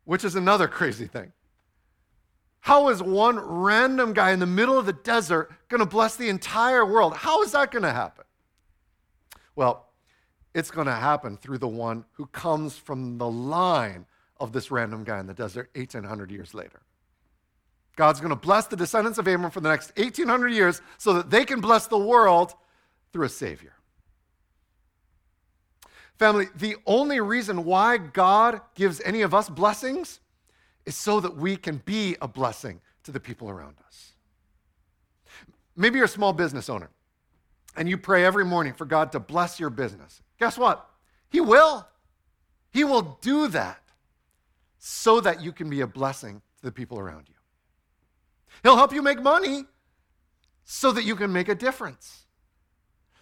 which 0.05 0.25
is 0.25 0.35
another 0.35 0.69
crazy 0.69 1.07
thing. 1.07 1.33
How 2.61 2.89
is 2.89 3.03
one 3.03 3.39
random 3.39 4.15
guy 4.15 4.31
in 4.31 4.39
the 4.39 4.47
middle 4.47 4.79
of 4.79 4.87
the 4.87 4.95
desert 4.95 5.53
going 5.69 5.81
to 5.81 5.87
bless 5.87 6.17
the 6.17 6.29
entire 6.29 6.87
world? 6.87 7.15
How 7.15 7.43
is 7.43 7.53
that 7.53 7.71
going 7.71 7.83
to 7.83 7.93
happen? 7.93 8.25
Well, 9.55 9.91
it's 10.55 10.71
going 10.71 10.87
to 10.87 10.95
happen 10.95 11.37
through 11.37 11.59
the 11.59 11.69
one 11.69 12.05
who 12.13 12.27
comes 12.27 12.77
from 12.77 13.19
the 13.19 13.29
line 13.29 14.07
of 14.41 14.53
this 14.53 14.71
random 14.71 15.05
guy 15.05 15.21
in 15.21 15.27
the 15.27 15.35
desert 15.35 15.71
1800 15.75 16.31
years 16.31 16.55
later. 16.55 16.81
God's 17.97 18.21
going 18.21 18.31
to 18.31 18.37
bless 18.37 18.67
the 18.67 18.77
descendants 18.77 19.19
of 19.19 19.27
Abram 19.29 19.51
for 19.51 19.61
the 19.61 19.69
next 19.69 19.93
1800 19.97 20.49
years 20.49 20.81
so 20.99 21.13
that 21.13 21.31
they 21.31 21.45
can 21.45 21.61
bless 21.61 21.87
the 21.87 21.99
world 21.99 22.55
through 23.13 23.27
a 23.27 23.29
Savior. 23.29 23.75
Family, 26.19 26.47
the 26.55 26.77
only 26.87 27.21
reason 27.21 27.65
why 27.65 27.97
God 27.99 28.61
gives 28.75 29.01
any 29.05 29.23
of 29.23 29.35
us 29.35 29.49
blessings 29.49 30.21
is 30.87 30.97
so 30.97 31.21
that 31.21 31.37
we 31.37 31.57
can 31.57 31.79
be 31.85 32.17
a 32.21 32.29
blessing 32.29 32.81
to 33.03 33.11
the 33.11 33.21
people 33.21 33.51
around 33.51 33.77
us. 33.87 34.13
Maybe 35.77 35.97
you're 35.97 36.05
a 36.05 36.09
small 36.09 36.33
business 36.33 36.69
owner 36.69 36.91
and 37.77 37.89
you 37.89 37.99
pray 37.99 38.25
every 38.25 38.45
morning 38.45 38.73
for 38.73 38.85
God 38.85 39.11
to 39.13 39.21
bless 39.21 39.59
your 39.59 39.71
business. 39.71 40.23
Guess 40.39 40.57
what? 40.57 40.89
He 41.31 41.41
will. 41.41 41.87
He 42.73 42.85
will 42.85 43.19
do 43.21 43.49
that 43.49 43.81
so 44.79 45.21
that 45.21 45.43
you 45.43 45.51
can 45.53 45.69
be 45.69 45.81
a 45.81 45.87
blessing 45.87 46.43
to 46.59 46.63
the 46.63 46.73
people 46.73 46.99
around 46.99 47.29
you. 47.29 47.35
He'll 48.63 48.77
help 48.77 48.93
you 48.93 49.03
make 49.03 49.21
money 49.21 49.65
so 50.65 50.93
that 50.93 51.05
you 51.05 51.17
can 51.17 51.33
make 51.33 51.49
a 51.49 51.55
difference, 51.55 52.24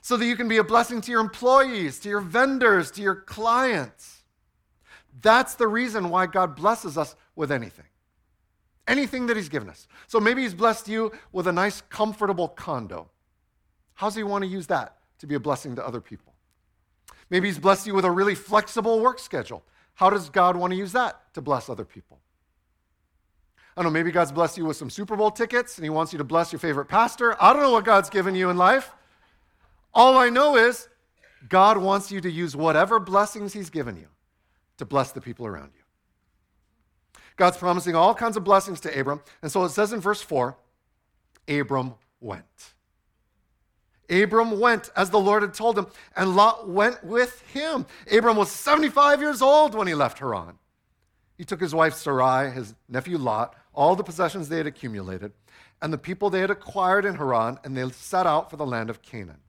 so 0.02 0.16
that 0.16 0.26
you 0.26 0.36
can 0.36 0.48
be 0.48 0.58
a 0.58 0.64
blessing 0.64 1.00
to 1.00 1.10
your 1.12 1.20
employees, 1.20 2.00
to 2.00 2.08
your 2.08 2.20
vendors, 2.20 2.90
to 2.90 3.00
your 3.00 3.14
clients. 3.14 4.22
That's 5.22 5.54
the 5.54 5.68
reason 5.68 6.10
why 6.10 6.26
God 6.26 6.56
blesses 6.56 6.98
us 6.98 7.14
with 7.36 7.52
anything. 7.52 7.86
Anything 8.88 9.28
that 9.28 9.36
He's 9.36 9.48
given 9.48 9.70
us. 9.70 9.86
So 10.08 10.18
maybe 10.18 10.42
He's 10.42 10.54
blessed 10.54 10.88
you 10.88 11.12
with 11.30 11.46
a 11.46 11.52
nice, 11.52 11.82
comfortable 11.82 12.48
condo. 12.48 13.10
How 13.94 14.08
does 14.08 14.16
He 14.16 14.24
want 14.24 14.42
to 14.42 14.48
use 14.48 14.66
that 14.66 14.96
to 15.20 15.28
be 15.28 15.36
a 15.36 15.40
blessing 15.40 15.76
to 15.76 15.86
other 15.86 16.00
people? 16.00 16.34
Maybe 17.30 17.46
He's 17.46 17.60
blessed 17.60 17.86
you 17.86 17.94
with 17.94 18.04
a 18.04 18.10
really 18.10 18.34
flexible 18.34 18.98
work 18.98 19.20
schedule. 19.20 19.62
How 19.94 20.10
does 20.10 20.30
God 20.30 20.56
want 20.56 20.72
to 20.72 20.76
use 20.76 20.92
that 20.92 21.32
to 21.34 21.40
bless 21.40 21.68
other 21.68 21.84
people? 21.84 22.18
I 23.76 23.82
don't 23.82 23.92
know, 23.92 23.98
maybe 23.98 24.10
God's 24.10 24.32
blessed 24.32 24.58
you 24.58 24.64
with 24.64 24.76
some 24.76 24.90
Super 24.90 25.14
Bowl 25.14 25.30
tickets 25.30 25.78
and 25.78 25.84
He 25.84 25.90
wants 25.90 26.12
you 26.12 26.18
to 26.18 26.24
bless 26.24 26.50
your 26.50 26.58
favorite 26.58 26.86
pastor. 26.86 27.40
I 27.40 27.52
don't 27.52 27.62
know 27.62 27.70
what 27.70 27.84
God's 27.84 28.10
given 28.10 28.34
you 28.34 28.50
in 28.50 28.56
life. 28.56 28.92
All 29.94 30.16
I 30.16 30.28
know 30.28 30.56
is 30.56 30.88
God 31.48 31.78
wants 31.78 32.10
you 32.10 32.20
to 32.20 32.30
use 32.30 32.56
whatever 32.56 32.98
blessings 32.98 33.52
He's 33.52 33.70
given 33.70 33.96
you 33.96 34.08
to 34.78 34.84
bless 34.84 35.12
the 35.12 35.20
people 35.20 35.46
around 35.46 35.72
you. 35.74 35.82
God's 37.36 37.56
promising 37.56 37.94
all 37.94 38.14
kinds 38.14 38.36
of 38.36 38.44
blessings 38.44 38.80
to 38.80 39.00
Abram. 39.00 39.20
And 39.42 39.50
so 39.50 39.64
it 39.64 39.70
says 39.70 39.92
in 39.92 40.00
verse 40.00 40.22
4 40.22 40.56
Abram 41.48 41.94
went. 42.20 42.72
Abram 44.10 44.60
went 44.60 44.90
as 44.94 45.10
the 45.10 45.18
Lord 45.18 45.42
had 45.42 45.54
told 45.54 45.78
him, 45.78 45.86
and 46.14 46.36
Lot 46.36 46.68
went 46.68 47.02
with 47.02 47.40
him. 47.52 47.86
Abram 48.10 48.36
was 48.36 48.50
75 48.50 49.20
years 49.20 49.40
old 49.40 49.74
when 49.74 49.86
he 49.86 49.94
left 49.94 50.18
Haran. 50.18 50.58
He 51.38 51.44
took 51.44 51.60
his 51.60 51.74
wife 51.74 51.94
Sarai, 51.94 52.50
his 52.50 52.74
nephew 52.88 53.16
Lot, 53.16 53.56
all 53.72 53.96
the 53.96 54.04
possessions 54.04 54.48
they 54.48 54.58
had 54.58 54.66
accumulated, 54.66 55.32
and 55.80 55.92
the 55.92 55.98
people 55.98 56.28
they 56.28 56.40
had 56.40 56.50
acquired 56.50 57.04
in 57.04 57.14
Haran, 57.14 57.58
and 57.64 57.76
they 57.76 57.88
set 57.90 58.26
out 58.26 58.50
for 58.50 58.56
the 58.56 58.66
land 58.66 58.90
of 58.90 59.02
Canaan. 59.02 59.40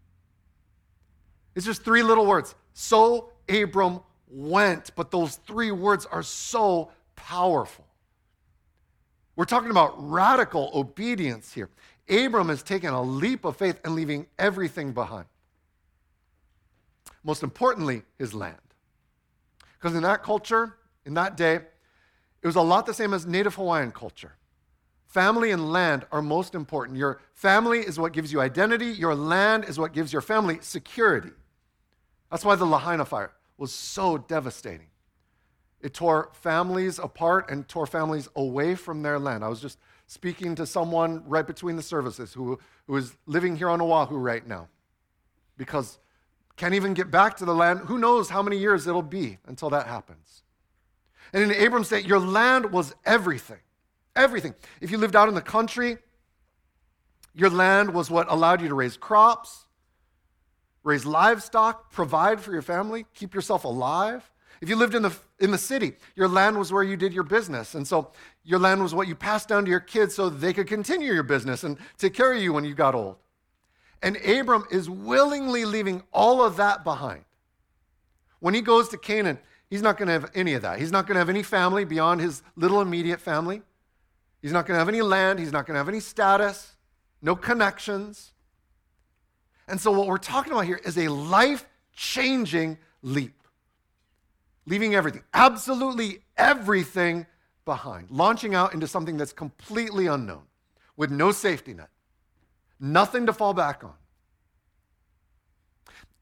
It's 1.56 1.66
just 1.66 1.84
three 1.84 2.04
little 2.04 2.26
words. 2.26 2.56
So 2.74 3.32
Abram 3.48 4.00
went, 4.28 4.92
but 4.96 5.12
those 5.12 5.36
three 5.36 5.72
words 5.72 6.06
are 6.06 6.24
so 6.24 6.92
powerful. 7.16 7.86
We're 9.36 9.46
talking 9.46 9.72
about 9.72 9.94
radical 9.98 10.72
obedience 10.74 11.54
here. 11.54 11.70
Abram 12.10 12.50
has 12.50 12.62
taken 12.62 12.94
a 12.94 13.02
leap 13.02 13.46
of 13.46 13.58
faith 13.58 13.80
and 13.84 13.96
leaving 13.96 14.28
everything 14.38 14.92
behind. 14.92 15.26
Most 17.24 17.44
importantly, 17.44 18.04
his 18.18 18.34
land. 18.34 18.58
Because 19.80 19.96
in 19.96 20.04
that 20.04 20.24
culture, 20.24 20.76
in 21.06 21.14
that 21.16 21.38
day, 21.38 21.56
it 21.56 22.48
was 22.48 22.56
a 22.56 22.62
lot 22.62 22.86
the 22.86 22.94
same 22.94 23.14
as 23.14 23.26
Native 23.26 23.56
Hawaiian 23.56 23.92
culture. 23.92 24.36
Family 25.08 25.52
and 25.52 25.72
land 25.72 26.06
are 26.12 26.22
most 26.22 26.56
important. 26.56 26.98
Your 26.98 27.22
family 27.34 27.80
is 27.80 28.00
what 28.00 28.14
gives 28.14 28.34
you 28.34 28.42
identity, 28.42 28.88
your 28.88 29.16
land 29.16 29.66
is 29.66 29.80
what 29.80 29.94
gives 29.94 30.12
your 30.12 30.22
family 30.22 30.58
security. 30.62 31.32
That's 32.34 32.44
why 32.44 32.56
the 32.56 32.66
Lahaina 32.66 33.06
fire 33.06 33.32
was 33.60 33.72
so 33.72 34.18
devastating. 34.18 34.88
It 35.82 35.94
tore 35.94 36.32
families 36.34 36.98
apart 36.98 37.52
and 37.52 37.68
tore 37.68 37.86
families 37.86 38.28
away 38.36 38.74
from 38.74 39.04
their 39.04 39.20
land. 39.20 39.44
I 39.44 39.50
was 39.50 39.62
just 39.62 39.78
speaking 40.08 40.56
to 40.56 40.66
someone 40.66 41.24
right 41.28 41.46
between 41.46 41.76
the 41.76 41.84
services 41.84 42.34
who, 42.34 42.58
who 42.88 42.98
is 42.98 43.16
living 43.28 43.56
here 43.56 43.70
on 43.70 43.82
Oahu 43.82 44.16
right 44.16 44.48
now 44.48 44.68
because 45.58 46.00
can't 46.56 46.74
even 46.74 46.96
get 46.96 47.12
back 47.12 47.38
to 47.38 47.46
the 47.46 47.54
land. 47.54 47.82
Who 47.82 48.00
knows 48.00 48.32
how 48.32 48.42
many 48.42 48.58
years 48.58 48.88
it'll 48.88 49.04
be 49.04 49.38
until 49.46 49.70
that 49.70 49.86
happens. 49.86 50.42
And 51.34 51.44
in 51.44 51.52
Abram's 51.52 51.90
day, 51.90 52.00
your 52.00 52.20
land 52.20 52.72
was 52.72 52.96
everything. 53.06 53.60
Everything. 54.16 54.56
If 54.82 54.90
you 54.90 54.98
lived 54.98 55.16
out 55.16 55.30
in 55.30 55.36
the 55.36 55.42
country, 55.42 56.00
your 57.36 57.52
land 57.52 57.94
was 57.94 58.10
what 58.10 58.26
allowed 58.32 58.60
you 58.60 58.70
to 58.70 58.76
raise 58.76 58.98
crops, 58.98 59.63
raise 60.84 61.06
livestock, 61.06 61.92
provide 61.92 62.42
for 62.42 62.52
your 62.52 62.62
family, 62.62 63.06
keep 63.14 63.34
yourself 63.34 63.64
alive. 63.64 64.30
If 64.62 64.70
you 64.70 64.76
lived 64.76 64.96
in 64.96 65.02
the, 65.02 65.14
in 65.40 65.52
the 65.52 65.58
city, 65.58 65.94
your 66.16 66.28
land 66.28 66.58
was 66.58 66.72
where 66.72 66.84
you 66.84 66.96
did 66.96 67.14
your 67.14 67.24
business. 67.24 67.76
And 67.76 67.86
so 67.86 68.12
your 68.44 68.60
land 68.60 68.82
was 68.82 68.94
what 68.94 69.08
you 69.08 69.16
passed 69.16 69.50
down 69.50 69.66
to 69.66 69.72
your 69.72 69.80
kids 69.80 70.16
so 70.16 70.30
they 70.30 70.54
could 70.54 70.68
continue 70.68 71.14
your 71.14 71.24
business 71.24 71.64
and 71.64 71.78
take 71.98 72.14
care 72.14 72.32
of 72.34 72.42
you 72.42 72.54
when 72.54 72.64
you 72.64 72.74
got 72.74 72.96
old. 72.96 73.18
And 74.02 74.18
Abram 74.18 74.66
is 74.70 74.90
willingly 74.90 75.66
leaving 75.66 76.04
all 76.12 76.44
of 76.44 76.58
that 76.58 76.84
behind. 76.84 77.24
When 78.40 78.54
he 78.54 78.62
goes 78.62 78.90
to 78.90 78.98
Canaan, 78.98 79.40
he's 79.70 79.82
not 79.82 79.98
going 79.98 80.08
to 80.08 80.14
have 80.14 80.30
any 80.36 80.54
of 80.54 80.62
that. 80.64 80.80
He's 80.80 80.92
not 80.92 81.08
going 81.08 81.16
to 81.16 81.20
have 81.20 81.30
any 81.30 81.44
family 81.44 81.86
beyond 81.86 82.20
his 82.20 82.44
little 82.58 82.82
immediate 82.82 83.22
family. 83.22 83.62
He's 84.42 84.52
not 84.52 84.66
going 84.66 84.76
to 84.76 84.80
have 84.80 84.90
any 84.90 85.02
land. 85.02 85.40
He's 85.40 85.54
not 85.54 85.66
going 85.66 85.76
to 85.76 85.80
have 85.80 85.88
any 85.88 86.02
status, 86.02 86.76
no 87.22 87.34
connections. 87.34 88.33
And 89.68 89.80
so, 89.80 89.92
what 89.92 90.08
we're 90.08 90.18
talking 90.18 90.52
about 90.52 90.66
here 90.66 90.82
is 90.84 90.98
a 90.98 91.08
life 91.08 91.66
changing 91.94 92.78
leap 93.02 93.44
leaving 94.66 94.96
everything, 94.96 95.24
absolutely 95.34 96.20
everything 96.38 97.26
behind, 97.66 98.10
launching 98.12 98.56
out 98.56 98.74
into 98.74 98.88
something 98.88 99.18
that's 99.18 99.34
completely 99.34 100.08
unknown 100.08 100.44
with 100.96 101.12
no 101.12 101.32
safety 101.32 101.74
net, 101.74 101.90
nothing 102.80 103.26
to 103.26 103.34
fall 103.34 103.54
back 103.54 103.84
on. 103.84 103.94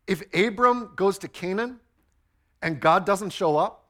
If 0.08 0.24
Abram 0.34 0.92
goes 0.96 1.18
to 1.20 1.28
Canaan 1.28 1.80
and 2.62 2.80
God 2.80 3.06
doesn't 3.06 3.32
show 3.32 3.58
up, 3.58 3.86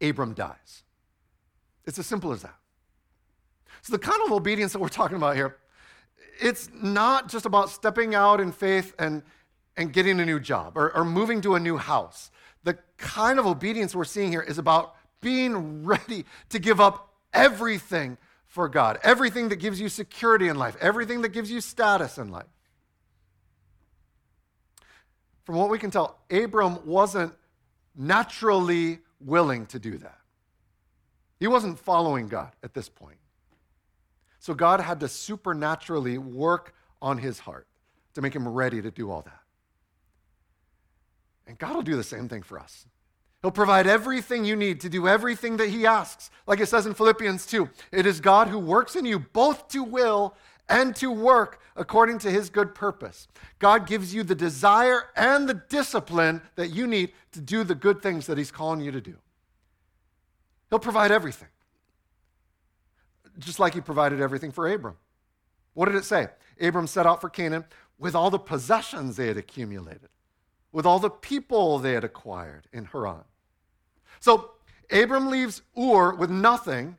Abram 0.00 0.34
dies. 0.34 0.82
It's 1.86 1.98
as 1.98 2.06
simple 2.06 2.32
as 2.32 2.42
that. 2.42 2.56
So, 3.82 3.92
the 3.92 3.98
kind 3.98 4.20
of 4.24 4.32
obedience 4.32 4.72
that 4.72 4.78
we're 4.78 4.88
talking 4.88 5.16
about 5.16 5.36
here, 5.36 5.56
it's 6.40 6.70
not 6.74 7.28
just 7.28 7.46
about 7.46 7.70
stepping 7.70 8.14
out 8.14 8.40
in 8.40 8.52
faith 8.52 8.94
and, 8.98 9.22
and 9.76 9.92
getting 9.92 10.20
a 10.20 10.26
new 10.26 10.40
job 10.40 10.76
or, 10.76 10.94
or 10.96 11.04
moving 11.04 11.40
to 11.42 11.54
a 11.54 11.60
new 11.60 11.76
house 11.76 12.30
the 12.64 12.78
kind 12.96 13.38
of 13.38 13.46
obedience 13.46 13.94
we're 13.94 14.04
seeing 14.04 14.32
here 14.32 14.42
is 14.42 14.58
about 14.58 14.96
being 15.20 15.84
ready 15.84 16.24
to 16.48 16.58
give 16.58 16.80
up 16.80 17.14
everything 17.32 18.18
for 18.46 18.68
God, 18.68 18.98
everything 19.02 19.50
that 19.50 19.56
gives 19.56 19.80
you 19.80 19.88
security 19.88 20.48
in 20.48 20.56
life, 20.56 20.76
everything 20.80 21.22
that 21.22 21.30
gives 21.30 21.50
you 21.50 21.60
status 21.60 22.18
in 22.18 22.30
life. 22.30 22.46
From 25.44 25.56
what 25.56 25.68
we 25.68 25.78
can 25.78 25.90
tell, 25.90 26.18
Abram 26.30 26.86
wasn't 26.86 27.34
naturally 27.94 29.00
willing 29.20 29.66
to 29.66 29.78
do 29.78 29.98
that. 29.98 30.18
He 31.38 31.46
wasn't 31.46 31.78
following 31.78 32.28
God 32.28 32.52
at 32.62 32.72
this 32.72 32.88
point. 32.88 33.18
So 34.44 34.52
God 34.52 34.78
had 34.78 35.00
to 35.00 35.08
supernaturally 35.08 36.18
work 36.18 36.74
on 37.00 37.16
his 37.16 37.38
heart 37.38 37.66
to 38.12 38.20
make 38.20 38.36
him 38.36 38.46
ready 38.46 38.82
to 38.82 38.90
do 38.90 39.10
all 39.10 39.22
that. 39.22 39.40
And 41.46 41.58
God 41.58 41.74
will 41.74 41.80
do 41.80 41.96
the 41.96 42.04
same 42.04 42.28
thing 42.28 42.42
for 42.42 42.58
us. 42.58 42.84
He'll 43.40 43.50
provide 43.50 43.86
everything 43.86 44.44
you 44.44 44.54
need 44.54 44.82
to 44.82 44.90
do 44.90 45.08
everything 45.08 45.56
that 45.56 45.70
He 45.70 45.86
asks. 45.86 46.30
Like 46.46 46.60
it 46.60 46.66
says 46.66 46.84
in 46.84 46.92
Philippians 46.92 47.46
2 47.46 47.70
it 47.90 48.04
is 48.04 48.20
God 48.20 48.48
who 48.48 48.58
works 48.58 48.96
in 48.96 49.06
you 49.06 49.18
both 49.18 49.68
to 49.68 49.82
will 49.82 50.34
and 50.68 50.94
to 50.96 51.10
work 51.10 51.62
according 51.74 52.18
to 52.18 52.30
His 52.30 52.50
good 52.50 52.74
purpose. 52.74 53.28
God 53.60 53.86
gives 53.86 54.12
you 54.14 54.24
the 54.24 54.34
desire 54.34 55.04
and 55.16 55.48
the 55.48 55.54
discipline 55.54 56.42
that 56.56 56.68
you 56.68 56.86
need 56.86 57.12
to 57.32 57.40
do 57.40 57.64
the 57.64 57.74
good 57.74 58.02
things 58.02 58.26
that 58.26 58.36
He's 58.36 58.50
calling 58.50 58.82
you 58.82 58.90
to 58.90 59.00
do. 59.00 59.16
He'll 60.68 60.78
provide 60.78 61.12
everything, 61.12 61.48
just 63.38 63.58
like 63.58 63.74
He 63.74 63.80
provided 63.80 64.20
everything 64.20 64.52
for 64.52 64.68
Abram. 64.70 64.96
What 65.74 65.86
did 65.86 65.96
it 65.96 66.04
say? 66.04 66.28
Abram 66.60 66.86
set 66.86 67.06
out 67.06 67.20
for 67.20 67.28
Canaan 67.28 67.64
with 67.98 68.14
all 68.14 68.30
the 68.30 68.38
possessions 68.38 69.16
they 69.16 69.26
had 69.28 69.36
accumulated, 69.36 70.08
with 70.72 70.86
all 70.86 70.98
the 70.98 71.10
people 71.10 71.78
they 71.78 71.92
had 71.92 72.04
acquired 72.04 72.66
in 72.72 72.86
Haran. 72.86 73.24
So 74.20 74.52
Abram 74.90 75.28
leaves 75.28 75.62
Ur 75.78 76.14
with 76.14 76.30
nothing, 76.30 76.96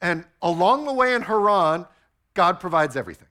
and 0.00 0.24
along 0.42 0.84
the 0.84 0.92
way 0.92 1.14
in 1.14 1.22
Haran, 1.22 1.86
God 2.34 2.60
provides 2.60 2.96
everything. 2.96 3.28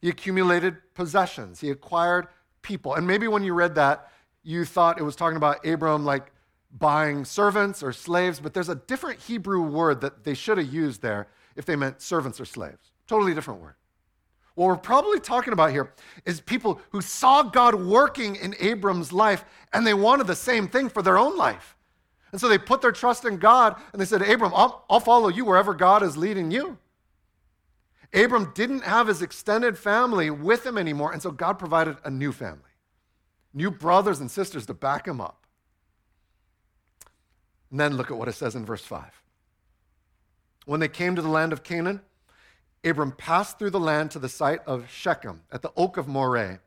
He 0.00 0.08
accumulated 0.08 0.76
possessions, 0.94 1.60
he 1.60 1.70
acquired 1.70 2.28
people. 2.62 2.94
And 2.94 3.06
maybe 3.06 3.28
when 3.28 3.42
you 3.42 3.54
read 3.54 3.74
that, 3.76 4.10
you 4.42 4.64
thought 4.64 5.00
it 5.00 5.02
was 5.02 5.16
talking 5.16 5.36
about 5.36 5.64
Abram 5.66 6.04
like 6.04 6.30
buying 6.78 7.24
servants 7.24 7.82
or 7.82 7.92
slaves, 7.92 8.40
but 8.40 8.52
there's 8.52 8.68
a 8.68 8.74
different 8.74 9.20
Hebrew 9.20 9.62
word 9.62 10.00
that 10.00 10.24
they 10.24 10.34
should 10.34 10.58
have 10.58 10.72
used 10.72 11.02
there 11.02 11.28
if 11.56 11.64
they 11.64 11.76
meant 11.76 12.02
servants 12.02 12.40
or 12.40 12.44
slaves. 12.44 12.90
Totally 13.06 13.32
different 13.34 13.60
word. 13.60 13.74
What 14.54 14.66
we're 14.66 14.76
probably 14.76 15.20
talking 15.20 15.52
about 15.52 15.70
here 15.70 15.92
is 16.24 16.40
people 16.40 16.80
who 16.90 17.00
saw 17.00 17.42
God 17.42 17.74
working 17.74 18.36
in 18.36 18.54
Abram's 18.60 19.12
life 19.12 19.44
and 19.72 19.86
they 19.86 19.94
wanted 19.94 20.26
the 20.26 20.36
same 20.36 20.68
thing 20.68 20.88
for 20.88 21.02
their 21.02 21.18
own 21.18 21.36
life. 21.36 21.76
And 22.30 22.40
so 22.40 22.48
they 22.48 22.58
put 22.58 22.80
their 22.80 22.92
trust 22.92 23.24
in 23.24 23.38
God 23.38 23.80
and 23.92 24.00
they 24.00 24.06
said, 24.06 24.22
Abram, 24.22 24.52
I'll, 24.54 24.84
I'll 24.90 25.00
follow 25.00 25.28
you 25.28 25.44
wherever 25.44 25.74
God 25.74 26.02
is 26.02 26.16
leading 26.16 26.50
you. 26.50 26.78
Abram 28.12 28.52
didn't 28.54 28.84
have 28.84 29.08
his 29.08 29.22
extended 29.22 29.76
family 29.76 30.30
with 30.30 30.64
him 30.64 30.78
anymore, 30.78 31.12
and 31.12 31.20
so 31.20 31.32
God 31.32 31.58
provided 31.58 31.96
a 32.04 32.10
new 32.10 32.30
family, 32.30 32.60
new 33.52 33.72
brothers 33.72 34.20
and 34.20 34.30
sisters 34.30 34.66
to 34.66 34.74
back 34.74 35.06
him 35.06 35.20
up. 35.20 35.43
And 37.74 37.80
then 37.80 37.96
look 37.96 38.12
at 38.12 38.16
what 38.16 38.28
it 38.28 38.34
says 38.34 38.54
in 38.54 38.64
verse 38.64 38.84
5. 38.84 39.20
When 40.64 40.78
they 40.78 40.86
came 40.86 41.16
to 41.16 41.22
the 41.22 41.28
land 41.28 41.52
of 41.52 41.64
Canaan, 41.64 42.02
Abram 42.84 43.10
passed 43.10 43.58
through 43.58 43.70
the 43.70 43.80
land 43.80 44.12
to 44.12 44.20
the 44.20 44.28
site 44.28 44.60
of 44.64 44.88
Shechem 44.88 45.42
at 45.50 45.62
the 45.62 45.72
oak 45.76 45.96
of 45.96 46.06
Moreh. 46.06 46.60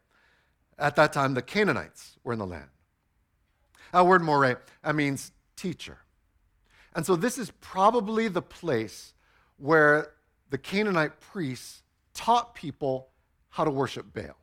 At 0.78 0.98
that 0.98 1.14
time, 1.14 1.34
the 1.34 1.42
Canaanites 1.42 2.18
were 2.26 2.34
in 2.34 2.40
the 2.40 2.46
land. 2.46 2.68
That 3.94 4.06
word 4.06 4.22
Moreh, 4.22 4.58
that 4.84 4.96
means 4.96 5.32
teacher. 5.56 6.00
And 6.94 7.06
so 7.06 7.16
this 7.16 7.38
is 7.38 7.52
probably 7.62 8.28
the 8.28 8.42
place 8.42 9.14
where 9.56 10.12
the 10.50 10.58
Canaanite 10.58 11.22
priests 11.22 11.84
taught 12.16 12.54
people 12.54 13.08
how 13.52 13.64
to 13.64 13.72
worship 13.72 14.14
Baal. 14.14 14.36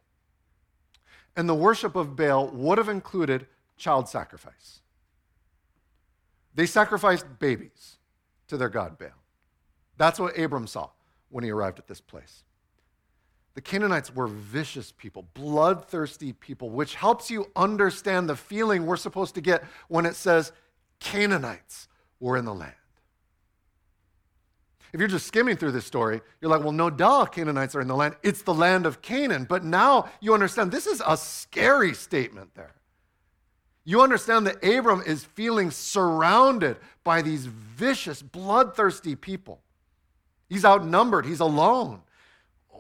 And 1.37 1.47
the 1.47 1.55
worship 1.55 1.95
of 1.95 2.17
Baal 2.17 2.49
would 2.49 2.79
have 2.79 2.89
included 2.89 3.49
child 3.77 4.09
sacrifice. 4.09 4.81
They 6.55 6.67
sacrificed 6.67 7.27
babies 7.39 7.97
to 8.49 8.57
their 8.57 8.69
god 8.69 8.99
Baal. 8.99 9.09
That's 9.97 10.19
what 10.19 10.39
Abram 10.39 10.67
saw 10.67 10.91
when 11.31 11.45
he 11.45 11.51
arrived 11.51 11.79
at 11.79 11.87
this 11.87 12.01
place. 12.01 12.45
The 13.55 13.61
Canaanites 13.61 14.15
were 14.15 14.27
vicious 14.27 14.93
people, 14.93 15.27
bloodthirsty 15.35 16.33
people, 16.33 16.71
which 16.71 16.97
helps 16.97 17.31
you 17.31 17.51
understand 17.55 18.29
the 18.29 18.37
feeling 18.37 18.85
we're 18.85 18.97
supposed 18.97 19.37
to 19.37 19.41
get 19.41 19.65
when 19.89 20.07
it 20.07 20.17
says 20.17 20.53
Canaanites 20.99 21.89
were 22.19 22.37
in 22.37 22.45
the 22.45 22.55
land. 22.55 22.75
If 24.93 25.01
you're 25.01 25.09
just 25.09 25.27
skimming 25.27 25.57
through 25.57 25.73
this 25.73 25.85
story, 25.85 26.21
you're 26.41 26.51
like, 26.51 26.63
well, 26.63 26.73
no 26.73 26.89
duh, 26.89 27.27
Canaanites 27.27 27.75
are 27.75 27.81
in 27.81 27.89
the 27.89 27.97
land. 27.97 28.15
It's 28.23 28.43
the 28.43 28.55
land 28.55 28.87
of 28.87 29.03
Canaan. 29.03 29.45
But 29.45 29.65
now 29.65 30.09
you 30.21 30.35
understand 30.35 30.71
this 30.71 30.87
is 30.87 31.03
a 31.05 31.17
scary 31.17 31.95
statement 31.95 32.55
there. 32.55 32.75
You 33.85 34.01
understand 34.01 34.47
that 34.47 34.65
Abram 34.65 35.03
is 35.07 35.25
feeling 35.25 35.71
surrounded 35.71 36.79
by 37.03 37.23
these 37.23 37.47
vicious, 37.47 38.23
bloodthirsty 38.23 39.15
people. 39.15 39.61
He's 40.49 40.65
outnumbered, 40.65 41.27
he's 41.27 41.41
alone, 41.41 42.01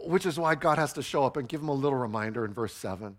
which 0.05 0.25
is 0.27 0.39
why 0.39 0.55
God 0.55 0.79
has 0.79 0.93
to 0.95 1.03
show 1.03 1.25
up 1.25 1.37
and 1.37 1.49
give 1.49 1.61
him 1.61 1.69
a 1.69 1.75
little 1.75 1.99
reminder 1.99 2.45
in 2.45 2.55
verse 2.55 2.75
7. 2.75 3.19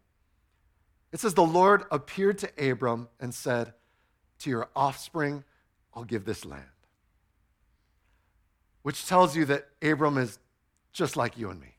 It 1.11 1.19
says, 1.19 1.33
The 1.33 1.43
Lord 1.43 1.83
appeared 1.91 2.39
to 2.39 2.71
Abram 2.71 3.07
and 3.19 3.33
said, 3.33 3.73
to 4.39 4.49
your 4.49 4.69
offspring, 4.75 5.43
I'll 5.93 6.03
give 6.03 6.25
this 6.25 6.45
land. 6.45 6.63
Which 8.83 9.05
tells 9.07 9.35
you 9.35 9.45
that 9.45 9.67
Abram 9.81 10.17
is 10.17 10.39
just 10.93 11.17
like 11.17 11.37
you 11.37 11.49
and 11.49 11.59
me. 11.59 11.75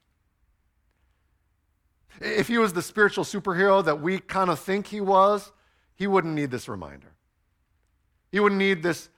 If 2.21 2.49
he 2.49 2.59
was 2.59 2.73
the 2.73 2.83
spiritual 2.83 3.25
superhero 3.25 3.85
that 3.85 4.01
we 4.01 4.19
kind 4.19 4.51
of 4.51 4.59
think 4.59 4.87
he 4.87 5.01
was, 5.01 5.53
he 5.97 6.07
wouldn't 6.07 6.35
need 6.35 6.51
this 6.51 6.69
reminder. 6.69 7.13
He 8.31 8.41
wouldn't 8.41 8.59
need 8.59 8.83
this 8.83 9.09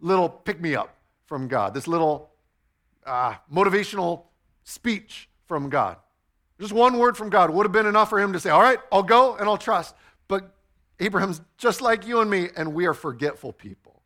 little 0.00 0.28
pick 0.28 0.60
me 0.60 0.74
up 0.74 0.96
from 1.26 1.48
God, 1.48 1.74
this 1.74 1.86
little 1.86 2.30
uh, 3.04 3.34
motivational 3.52 4.22
speech 4.62 5.28
from 5.46 5.68
God. 5.68 5.96
Just 6.60 6.72
one 6.72 6.98
word 6.98 7.16
from 7.16 7.30
God 7.30 7.50
would 7.50 7.64
have 7.64 7.72
been 7.72 7.86
enough 7.86 8.08
for 8.08 8.20
him 8.20 8.32
to 8.32 8.40
say, 8.40 8.50
All 8.50 8.62
right, 8.62 8.78
I'll 8.92 9.02
go 9.02 9.36
and 9.36 9.48
I'll 9.48 9.58
trust. 9.58 9.94
But 10.28 10.54
Abraham's 11.00 11.40
just 11.58 11.82
like 11.82 12.06
you 12.06 12.20
and 12.20 12.30
me, 12.30 12.48
and 12.56 12.74
we 12.74 12.86
are 12.86 12.94
forgetful 12.94 13.52
people. 13.52 14.02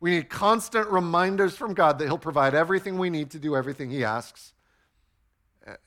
We 0.00 0.10
need 0.10 0.28
constant 0.28 0.88
reminders 0.88 1.56
from 1.56 1.74
God 1.74 1.98
that 1.98 2.06
He'll 2.06 2.18
provide 2.18 2.54
everything 2.54 2.98
we 2.98 3.08
need 3.08 3.30
to 3.30 3.38
do 3.38 3.56
everything 3.56 3.90
He 3.90 4.04
asks. 4.04 4.52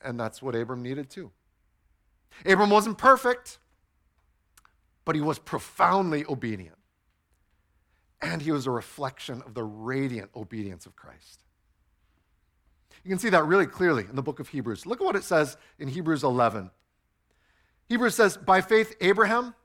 And 0.02 0.18
that's 0.18 0.42
what 0.42 0.54
Abram 0.54 0.82
needed 0.82 1.10
too. 1.10 1.30
Abram 2.44 2.70
wasn't 2.70 2.98
perfect, 2.98 3.58
but 5.10 5.16
he 5.16 5.22
was 5.22 5.40
profoundly 5.40 6.24
obedient. 6.28 6.76
And 8.22 8.40
he 8.40 8.52
was 8.52 8.68
a 8.68 8.70
reflection 8.70 9.42
of 9.44 9.54
the 9.54 9.64
radiant 9.64 10.30
obedience 10.36 10.86
of 10.86 10.94
Christ. 10.94 11.42
You 13.02 13.08
can 13.08 13.18
see 13.18 13.30
that 13.30 13.44
really 13.44 13.66
clearly 13.66 14.04
in 14.08 14.14
the 14.14 14.22
book 14.22 14.38
of 14.38 14.50
Hebrews. 14.50 14.86
Look 14.86 15.00
at 15.00 15.04
what 15.04 15.16
it 15.16 15.24
says 15.24 15.56
in 15.80 15.88
Hebrews 15.88 16.22
11. 16.22 16.70
Hebrews 17.88 18.14
says, 18.14 18.36
By 18.36 18.60
faith, 18.60 18.94
Abraham 19.00 19.56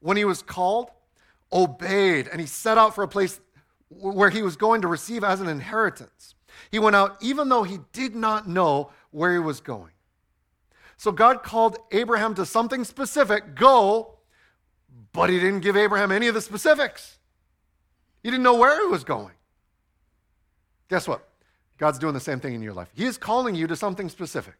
when 0.00 0.16
he 0.16 0.24
was 0.24 0.40
called, 0.40 0.90
obeyed, 1.52 2.26
and 2.28 2.40
he 2.40 2.46
set 2.46 2.78
out 2.78 2.94
for 2.94 3.04
a 3.04 3.08
place 3.08 3.42
where 3.90 4.30
he 4.30 4.40
was 4.40 4.56
going 4.56 4.80
to 4.80 4.88
receive 4.88 5.22
as 5.22 5.42
an 5.42 5.48
inheritance. 5.48 6.34
He 6.70 6.78
went 6.78 6.96
out 6.96 7.18
even 7.20 7.50
though 7.50 7.64
he 7.64 7.80
did 7.92 8.16
not 8.16 8.48
know 8.48 8.90
where 9.10 9.34
he 9.34 9.38
was 9.38 9.60
going. 9.60 9.92
So 10.96 11.12
God 11.12 11.42
called 11.42 11.76
Abraham 11.92 12.34
to 12.36 12.46
something 12.46 12.84
specific 12.84 13.54
go, 13.54 14.13
but 15.14 15.30
he 15.30 15.38
didn't 15.38 15.60
give 15.60 15.76
Abraham 15.76 16.12
any 16.12 16.26
of 16.26 16.34
the 16.34 16.42
specifics. 16.42 17.16
He 18.22 18.30
didn't 18.30 18.42
know 18.42 18.56
where 18.56 18.78
he 18.82 18.88
was 18.88 19.04
going. 19.04 19.32
Guess 20.90 21.08
what? 21.08 21.26
God's 21.78 21.98
doing 21.98 22.14
the 22.14 22.20
same 22.20 22.40
thing 22.40 22.52
in 22.54 22.62
your 22.62 22.74
life. 22.74 22.88
He 22.94 23.04
is 23.04 23.16
calling 23.16 23.54
you 23.54 23.66
to 23.68 23.76
something 23.76 24.08
specific. 24.08 24.54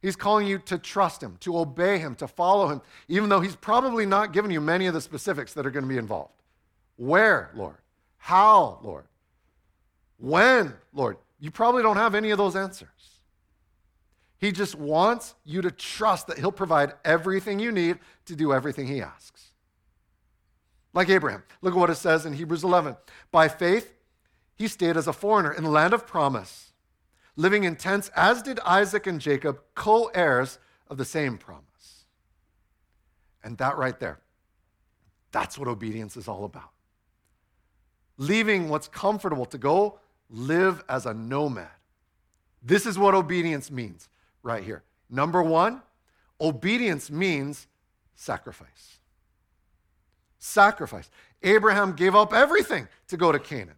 He's 0.00 0.16
calling 0.16 0.46
you 0.46 0.58
to 0.60 0.78
trust 0.78 1.22
him, 1.22 1.36
to 1.40 1.58
obey 1.58 1.98
him, 1.98 2.14
to 2.16 2.26
follow 2.28 2.68
him, 2.68 2.80
even 3.08 3.28
though 3.28 3.40
he's 3.40 3.56
probably 3.56 4.06
not 4.06 4.32
given 4.32 4.50
you 4.50 4.60
many 4.60 4.86
of 4.86 4.94
the 4.94 5.00
specifics 5.00 5.52
that 5.54 5.66
are 5.66 5.70
going 5.70 5.84
to 5.84 5.88
be 5.88 5.98
involved. 5.98 6.32
Where, 6.96 7.50
Lord? 7.54 7.76
How, 8.16 8.78
Lord? 8.82 9.04
When, 10.18 10.74
Lord? 10.92 11.18
You 11.38 11.50
probably 11.50 11.82
don't 11.82 11.96
have 11.96 12.14
any 12.14 12.30
of 12.30 12.38
those 12.38 12.56
answers. 12.56 12.88
He 14.38 14.52
just 14.52 14.74
wants 14.74 15.34
you 15.44 15.60
to 15.62 15.70
trust 15.70 16.28
that 16.28 16.38
he'll 16.38 16.52
provide 16.52 16.94
everything 17.04 17.58
you 17.58 17.72
need 17.72 17.98
to 18.26 18.36
do 18.36 18.52
everything 18.52 18.86
he 18.86 19.02
asks. 19.02 19.52
Like 20.96 21.10
Abraham. 21.10 21.44
Look 21.62 21.74
at 21.74 21.78
what 21.78 21.90
it 21.90 21.96
says 21.96 22.26
in 22.26 22.32
Hebrews 22.32 22.64
11. 22.64 22.96
By 23.30 23.46
faith, 23.46 23.94
he 24.56 24.66
stayed 24.66 24.96
as 24.96 25.06
a 25.06 25.12
foreigner 25.12 25.52
in 25.52 25.62
the 25.62 25.70
land 25.70 25.94
of 25.94 26.06
promise 26.06 26.72
living 27.36 27.64
in 27.64 27.76
tents, 27.76 28.10
as 28.16 28.42
did 28.42 28.58
Isaac 28.60 29.06
and 29.06 29.20
Jacob, 29.20 29.60
co 29.74 30.06
heirs 30.14 30.58
of 30.88 30.96
the 30.96 31.04
same 31.04 31.36
promise. 31.36 32.06
And 33.44 33.58
that 33.58 33.76
right 33.76 34.00
there, 34.00 34.18
that's 35.32 35.58
what 35.58 35.68
obedience 35.68 36.16
is 36.16 36.26
all 36.26 36.44
about. 36.44 36.70
Leaving 38.16 38.70
what's 38.70 38.88
comfortable 38.88 39.44
to 39.44 39.58
go 39.58 39.98
live 40.30 40.82
as 40.88 41.04
a 41.04 41.12
nomad. 41.12 41.68
This 42.62 42.86
is 42.86 42.98
what 42.98 43.14
obedience 43.14 43.70
means 43.70 44.08
right 44.42 44.64
here. 44.64 44.82
Number 45.10 45.42
one, 45.42 45.82
obedience 46.40 47.10
means 47.10 47.66
sacrifice. 48.14 48.98
Sacrifice. 50.38 51.10
Abraham 51.42 51.94
gave 51.94 52.14
up 52.14 52.32
everything 52.32 52.88
to 53.08 53.16
go 53.16 53.32
to 53.32 53.38
Canaan. 53.38 53.76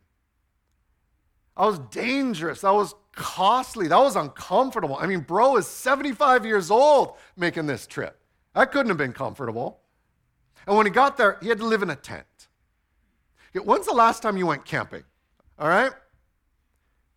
That 1.57 1.65
was 1.65 1.79
dangerous. 1.91 2.61
That 2.61 2.75
was 2.75 2.95
costly. 3.15 3.89
That 3.89 3.99
was 3.99 4.17
uncomfortable. 4.17 4.97
I 4.99 5.07
mean, 5.07 5.21
bro 5.21 5.57
is 5.57 5.67
75 5.67 6.47
years 6.47 6.71
old 6.71 7.17
making 7.37 7.67
this 7.67 7.87
trip. 7.87 8.19
That 8.55 8.71
couldn't 8.71 8.89
have 8.89 8.99
been 8.99 9.13
comfortable. 9.13 9.81
And 10.67 10.77
when 10.77 10.87
he 10.87 10.91
got 10.91 11.17
there, 11.17 11.39
he 11.41 11.49
had 11.49 11.59
to 11.59 11.67
live 11.67 11.83
in 11.83 11.91
a 11.91 11.97
tent. 11.97 12.27
When's 13.55 13.87
the 13.87 13.95
last 13.95 14.23
time 14.23 14.37
you 14.37 14.47
went 14.47 14.65
camping? 14.65 15.03
All 15.59 15.69
right? 15.69 15.93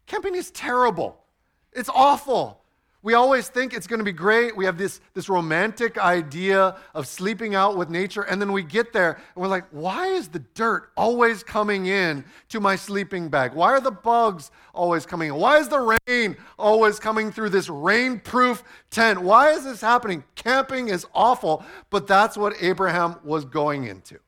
Camping 0.08 0.36
is 0.36 0.50
terrible. 0.52 1.24
It's 1.72 1.90
awful. 1.90 2.61
We 3.04 3.16
always 3.16 3.50
think 3.50 3.74
it's 3.74 3.88
going 3.88 3.98
to 3.98 4.06
be 4.06 4.12
great. 4.12 4.56
We 4.56 4.66
have 4.66 4.78
this, 4.78 5.02
this 5.16 5.28
romantic 5.28 5.98
idea 5.98 6.76
of 6.94 7.08
sleeping 7.08 7.56
out 7.56 7.76
with 7.76 7.90
nature, 7.90 8.22
and 8.22 8.40
then 8.40 8.52
we 8.52 8.62
get 8.62 8.94
there 8.94 9.14
and 9.14 9.42
we're 9.42 9.48
like, 9.48 9.66
why 9.72 10.08
is 10.08 10.28
the 10.28 10.40
dirt 10.54 10.92
always 10.96 11.42
coming 11.42 11.88
in 11.88 12.24
to 12.50 12.60
my 12.60 12.76
sleeping 12.76 13.28
bag? 13.28 13.54
Why 13.56 13.72
are 13.72 13.82
the 13.82 13.90
bugs 13.92 14.52
always 14.76 15.08
coming 15.08 15.30
in? 15.30 15.36
Why 15.36 15.58
is 15.58 15.68
the 15.68 15.98
rain 16.08 16.38
always 16.60 17.00
coming 17.00 17.32
through 17.32 17.50
this 17.50 17.70
rain-proof 17.70 18.64
tent? 18.92 19.20
Why 19.20 19.50
is 19.50 19.64
this 19.64 19.82
happening? 19.82 20.24
Camping 20.36 20.90
is 20.90 21.08
awful, 21.16 21.66
but 21.90 22.06
that's 22.06 22.38
what 22.38 22.54
Abraham 22.62 23.16
was 23.24 23.46
going 23.46 23.86
into. 23.86 24.20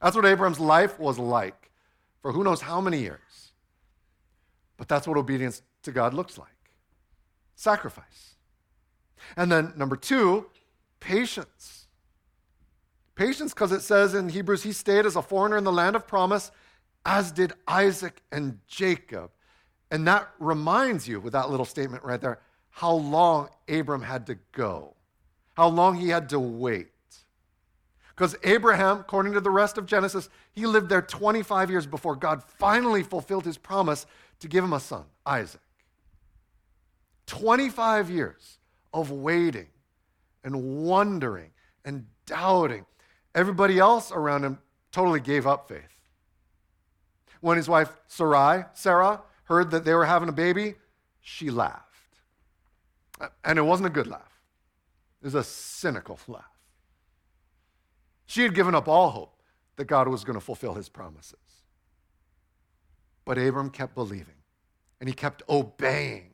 That's 0.00 0.14
what 0.14 0.24
Abraham's 0.24 0.60
life 0.60 1.00
was 1.00 1.18
like 1.18 1.72
for 2.22 2.30
who 2.30 2.44
knows 2.44 2.60
how 2.60 2.80
many 2.80 3.00
years. 3.00 3.20
But 4.76 4.86
that's 4.86 5.08
what 5.08 5.16
obedience 5.16 5.62
to 5.82 5.90
God 5.90 6.14
looks 6.14 6.38
like 6.38 6.53
sacrifice. 7.54 8.34
And 9.36 9.50
then 9.50 9.72
number 9.76 9.96
two, 9.96 10.46
patience. 11.00 11.86
Patience, 13.14 13.54
because 13.54 13.72
it 13.72 13.82
says 13.82 14.14
in 14.14 14.28
Hebrews, 14.28 14.62
he 14.62 14.72
stayed 14.72 15.06
as 15.06 15.16
a 15.16 15.22
foreigner 15.22 15.56
in 15.56 15.64
the 15.64 15.72
land 15.72 15.96
of 15.96 16.06
promise, 16.06 16.50
as 17.06 17.30
did 17.30 17.52
Isaac 17.68 18.22
and 18.32 18.58
Jacob. 18.66 19.30
And 19.90 20.06
that 20.08 20.28
reminds 20.38 21.06
you, 21.06 21.20
with 21.20 21.32
that 21.34 21.50
little 21.50 21.66
statement 21.66 22.02
right 22.02 22.20
there, 22.20 22.40
how 22.70 22.92
long 22.92 23.50
Abram 23.68 24.02
had 24.02 24.26
to 24.26 24.36
go, 24.52 24.94
how 25.54 25.68
long 25.68 25.94
he 25.94 26.08
had 26.08 26.28
to 26.30 26.40
wait. 26.40 26.88
Because 28.16 28.36
Abraham, 28.42 29.00
according 29.00 29.32
to 29.34 29.40
the 29.40 29.50
rest 29.50 29.78
of 29.78 29.86
Genesis, 29.86 30.28
he 30.52 30.66
lived 30.66 30.88
there 30.88 31.02
25 31.02 31.70
years 31.70 31.86
before 31.86 32.16
God 32.16 32.42
finally 32.42 33.02
fulfilled 33.02 33.44
his 33.44 33.58
promise 33.58 34.06
to 34.40 34.48
give 34.48 34.64
him 34.64 34.72
a 34.72 34.80
son, 34.80 35.04
Isaac. 35.26 35.60
25 37.26 38.10
years 38.10 38.58
of 38.92 39.10
waiting 39.10 39.68
and 40.42 40.84
wondering 40.84 41.50
and 41.84 42.06
doubting. 42.26 42.86
Everybody 43.34 43.78
else 43.78 44.12
around 44.12 44.44
him 44.44 44.58
totally 44.92 45.20
gave 45.20 45.46
up 45.46 45.68
faith. 45.68 45.98
When 47.40 47.56
his 47.56 47.68
wife 47.68 47.90
Sarai, 48.06 48.64
Sarah, 48.74 49.20
heard 49.44 49.70
that 49.72 49.84
they 49.84 49.94
were 49.94 50.06
having 50.06 50.28
a 50.28 50.32
baby, 50.32 50.74
she 51.20 51.50
laughed. 51.50 51.82
And 53.44 53.58
it 53.58 53.62
wasn't 53.62 53.86
a 53.86 53.90
good 53.90 54.06
laugh, 54.06 54.40
it 55.20 55.26
was 55.26 55.34
a 55.34 55.44
cynical 55.44 56.18
laugh. 56.28 56.44
She 58.26 58.42
had 58.42 58.54
given 58.54 58.74
up 58.74 58.88
all 58.88 59.10
hope 59.10 59.42
that 59.76 59.84
God 59.84 60.08
was 60.08 60.24
going 60.24 60.38
to 60.38 60.44
fulfill 60.44 60.74
his 60.74 60.88
promises. 60.88 61.38
But 63.24 63.38
Abram 63.38 63.70
kept 63.70 63.94
believing 63.94 64.34
and 65.00 65.08
he 65.08 65.14
kept 65.14 65.42
obeying 65.48 66.33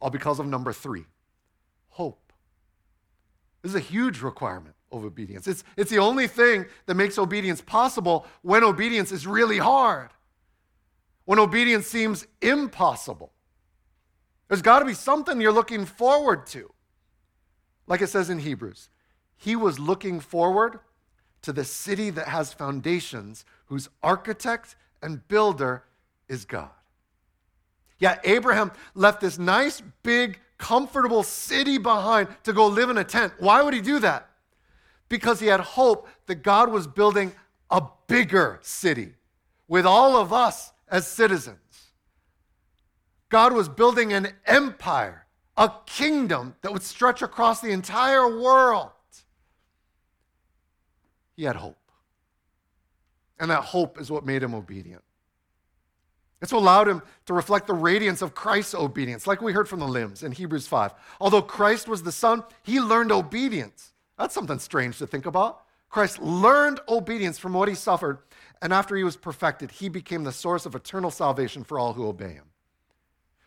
all 0.00 0.10
because 0.10 0.38
of 0.38 0.46
number 0.46 0.72
three 0.72 1.04
hope. 1.88 2.32
This 3.62 3.70
is 3.70 3.76
a 3.76 3.80
huge 3.80 4.22
requirement 4.22 4.76
of 4.92 5.04
obedience. 5.04 5.48
It's, 5.48 5.64
it's 5.76 5.90
the 5.90 5.98
only 5.98 6.28
thing 6.28 6.66
that 6.86 6.94
makes 6.94 7.18
obedience 7.18 7.60
possible 7.60 8.24
when 8.42 8.62
obedience 8.62 9.10
is 9.10 9.26
really 9.26 9.58
hard, 9.58 10.10
when 11.24 11.38
obedience 11.38 11.86
seems 11.86 12.26
impossible. 12.40 13.32
There's 14.46 14.62
got 14.62 14.78
to 14.78 14.84
be 14.84 14.94
something 14.94 15.40
you're 15.40 15.52
looking 15.52 15.84
forward 15.84 16.46
to. 16.48 16.70
Like 17.86 18.00
it 18.00 18.08
says 18.08 18.30
in 18.30 18.38
Hebrews, 18.38 18.88
he 19.36 19.56
was 19.56 19.78
looking 19.78 20.20
forward 20.20 20.80
to 21.42 21.52
the 21.52 21.64
city 21.64 22.10
that 22.10 22.28
has 22.28 22.52
foundations, 22.52 23.44
whose 23.66 23.88
architect 24.02 24.76
and 25.02 25.26
builder 25.28 25.84
is 26.28 26.44
God. 26.44 26.70
Yet 27.98 28.20
Abraham 28.24 28.70
left 28.94 29.20
this 29.20 29.38
nice, 29.38 29.82
big, 30.02 30.38
comfortable 30.56 31.22
city 31.22 31.78
behind 31.78 32.28
to 32.44 32.52
go 32.52 32.66
live 32.66 32.90
in 32.90 32.98
a 32.98 33.04
tent. 33.04 33.32
Why 33.38 33.62
would 33.62 33.74
he 33.74 33.80
do 33.80 33.98
that? 34.00 34.28
Because 35.08 35.40
he 35.40 35.46
had 35.46 35.60
hope 35.60 36.08
that 36.26 36.36
God 36.36 36.70
was 36.70 36.86
building 36.86 37.32
a 37.70 37.82
bigger 38.06 38.58
city 38.62 39.14
with 39.66 39.86
all 39.86 40.16
of 40.16 40.32
us 40.32 40.72
as 40.88 41.06
citizens. 41.06 41.58
God 43.28 43.52
was 43.52 43.68
building 43.68 44.12
an 44.12 44.28
empire, 44.46 45.26
a 45.56 45.70
kingdom 45.86 46.54
that 46.62 46.72
would 46.72 46.82
stretch 46.82 47.20
across 47.20 47.60
the 47.60 47.70
entire 47.70 48.40
world. 48.40 48.90
He 51.36 51.44
had 51.44 51.56
hope. 51.56 51.76
And 53.38 53.50
that 53.50 53.62
hope 53.62 54.00
is 54.00 54.10
what 54.10 54.24
made 54.26 54.42
him 54.42 54.54
obedient. 54.54 55.02
It's 56.40 56.52
what 56.52 56.60
allowed 56.60 56.88
him 56.88 57.02
to 57.26 57.34
reflect 57.34 57.66
the 57.66 57.74
radiance 57.74 58.22
of 58.22 58.34
Christ's 58.34 58.74
obedience, 58.74 59.26
like 59.26 59.42
we 59.42 59.52
heard 59.52 59.68
from 59.68 59.80
the 59.80 59.88
limbs 59.88 60.22
in 60.22 60.32
Hebrews 60.32 60.68
5. 60.68 60.94
Although 61.20 61.42
Christ 61.42 61.88
was 61.88 62.02
the 62.02 62.12
Son, 62.12 62.44
he 62.62 62.80
learned 62.80 63.10
obedience. 63.10 63.92
That's 64.16 64.34
something 64.34 64.58
strange 64.58 64.98
to 64.98 65.06
think 65.06 65.26
about. 65.26 65.62
Christ 65.90 66.20
learned 66.20 66.80
obedience 66.88 67.38
from 67.38 67.54
what 67.54 67.68
he 67.68 67.74
suffered, 67.74 68.18
and 68.62 68.72
after 68.72 68.94
he 68.94 69.04
was 69.04 69.16
perfected, 69.16 69.70
he 69.70 69.88
became 69.88 70.24
the 70.24 70.32
source 70.32 70.66
of 70.66 70.74
eternal 70.74 71.10
salvation 71.10 71.64
for 71.64 71.78
all 71.78 71.94
who 71.94 72.06
obey 72.06 72.34
him. 72.34 72.44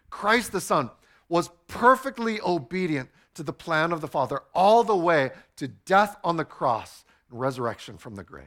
Christ 0.10 0.52
the 0.52 0.62
Son 0.62 0.90
was 1.30 1.50
perfectly 1.68 2.42
obedient 2.42 3.10
to 3.36 3.44
the 3.44 3.54
plan 3.54 3.94
of 3.94 4.02
the 4.02 4.08
Father 4.08 4.42
all 4.54 4.84
the 4.84 4.96
way 4.96 5.32
to 5.56 5.68
death 5.70 6.18
on 6.24 6.36
the 6.36 6.44
cross 6.44 7.06
and 7.30 7.40
resurrection 7.40 7.98
from 7.98 8.16
the 8.16 8.24
grave. 8.24 8.46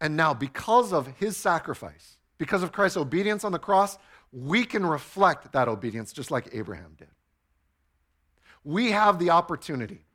And 0.00 0.16
now, 0.16 0.34
because 0.34 0.92
of 0.92 1.06
his 1.18 1.36
sacrifice, 1.36 2.18
because 2.40 2.62
of 2.62 2.72
Christ's 2.72 2.96
obedience 2.96 3.44
on 3.44 3.52
the 3.52 3.58
cross, 3.58 3.98
we 4.32 4.64
can 4.64 4.84
reflect 4.86 5.52
that 5.52 5.68
obedience 5.68 6.10
just 6.10 6.30
like 6.30 6.48
Abraham 6.54 6.94
did. 6.96 7.10
We 8.64 8.92
have 8.92 9.18
the 9.18 9.28
opportunity 9.28 10.06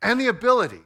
and 0.00 0.20
the 0.20 0.28
ability 0.28 0.82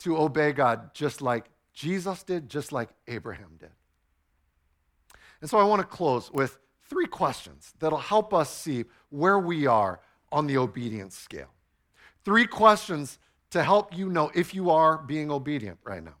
to 0.00 0.18
obey 0.18 0.50
God 0.50 0.92
just 0.92 1.22
like 1.22 1.44
Jesus 1.72 2.24
did, 2.24 2.48
just 2.48 2.72
like 2.72 2.88
Abraham 3.06 3.58
did. 3.60 3.70
And 5.40 5.48
so 5.48 5.58
I 5.58 5.62
want 5.62 5.80
to 5.80 5.86
close 5.86 6.32
with 6.32 6.58
three 6.90 7.06
questions 7.06 7.74
that'll 7.78 7.98
help 7.98 8.34
us 8.34 8.52
see 8.52 8.86
where 9.10 9.38
we 9.38 9.68
are 9.68 10.00
on 10.32 10.48
the 10.48 10.58
obedience 10.58 11.16
scale. 11.16 11.54
Three 12.24 12.46
questions 12.46 13.20
to 13.50 13.62
help 13.62 13.96
you 13.96 14.08
know 14.08 14.32
if 14.34 14.52
you 14.52 14.70
are 14.70 14.98
being 14.98 15.30
obedient 15.30 15.78
right 15.84 16.02
now. 16.02 16.16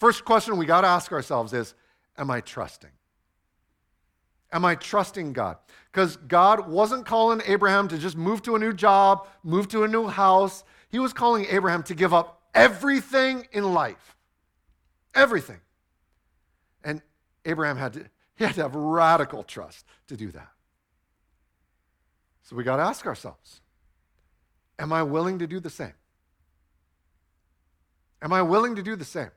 First 0.00 0.24
question 0.24 0.56
we 0.56 0.64
got 0.64 0.80
to 0.80 0.86
ask 0.88 1.12
ourselves 1.12 1.52
is 1.52 1.74
Am 2.16 2.30
I 2.30 2.40
trusting? 2.40 2.90
Am 4.52 4.64
I 4.64 4.74
trusting 4.74 5.32
God? 5.32 5.58
Because 5.92 6.16
God 6.16 6.68
wasn't 6.68 7.06
calling 7.06 7.40
Abraham 7.46 7.86
to 7.88 7.98
just 7.98 8.16
move 8.16 8.42
to 8.42 8.56
a 8.56 8.58
new 8.58 8.72
job, 8.72 9.28
move 9.44 9.68
to 9.68 9.84
a 9.84 9.88
new 9.88 10.08
house. 10.08 10.64
He 10.88 10.98
was 10.98 11.12
calling 11.12 11.46
Abraham 11.50 11.84
to 11.84 11.94
give 11.94 12.12
up 12.12 12.42
everything 12.52 13.46
in 13.52 13.72
life. 13.74 14.16
Everything. 15.14 15.60
And 16.82 17.00
Abraham 17.44 17.76
had 17.76 17.92
to, 17.92 18.06
he 18.34 18.44
had 18.44 18.54
to 18.54 18.62
have 18.62 18.74
radical 18.74 19.44
trust 19.44 19.86
to 20.08 20.16
do 20.16 20.32
that. 20.32 20.50
So 22.42 22.56
we 22.56 22.64
got 22.64 22.76
to 22.76 22.82
ask 22.82 23.06
ourselves 23.06 23.60
Am 24.78 24.92
I 24.92 25.02
willing 25.02 25.38
to 25.40 25.46
do 25.46 25.60
the 25.60 25.70
same? 25.70 25.92
Am 28.22 28.32
I 28.32 28.42
willing 28.42 28.76
to 28.76 28.82
do 28.82 28.96
the 28.96 29.04
same? 29.04 29.30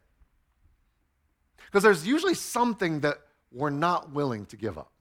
Because 1.74 1.82
there's 1.82 2.06
usually 2.06 2.36
something 2.36 3.00
that 3.00 3.18
we're 3.52 3.72
not 3.72 4.12
willing 4.12 4.46
to 4.46 4.56
give 4.56 4.78
up. 4.78 4.92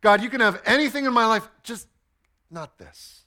God, 0.00 0.22
you 0.22 0.30
can 0.30 0.40
have 0.40 0.62
anything 0.64 1.06
in 1.06 1.12
my 1.12 1.26
life, 1.26 1.48
just 1.64 1.88
not 2.52 2.78
this. 2.78 3.24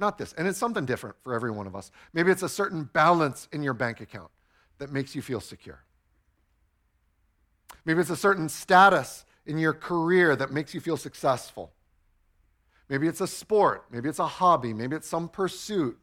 Not 0.00 0.18
this. 0.18 0.32
And 0.32 0.48
it's 0.48 0.58
something 0.58 0.84
different 0.84 1.14
for 1.22 1.32
every 1.32 1.52
one 1.52 1.68
of 1.68 1.76
us. 1.76 1.92
Maybe 2.12 2.32
it's 2.32 2.42
a 2.42 2.48
certain 2.48 2.90
balance 2.92 3.46
in 3.52 3.62
your 3.62 3.72
bank 3.72 4.00
account 4.00 4.32
that 4.78 4.90
makes 4.90 5.14
you 5.14 5.22
feel 5.22 5.40
secure. 5.40 5.84
Maybe 7.84 8.00
it's 8.00 8.10
a 8.10 8.16
certain 8.16 8.48
status 8.48 9.24
in 9.46 9.58
your 9.58 9.74
career 9.74 10.34
that 10.34 10.50
makes 10.50 10.74
you 10.74 10.80
feel 10.80 10.96
successful. 10.96 11.72
Maybe 12.88 13.06
it's 13.06 13.20
a 13.20 13.28
sport. 13.28 13.84
Maybe 13.92 14.08
it's 14.08 14.18
a 14.18 14.26
hobby. 14.26 14.74
Maybe 14.74 14.96
it's 14.96 15.08
some 15.08 15.28
pursuit 15.28 15.96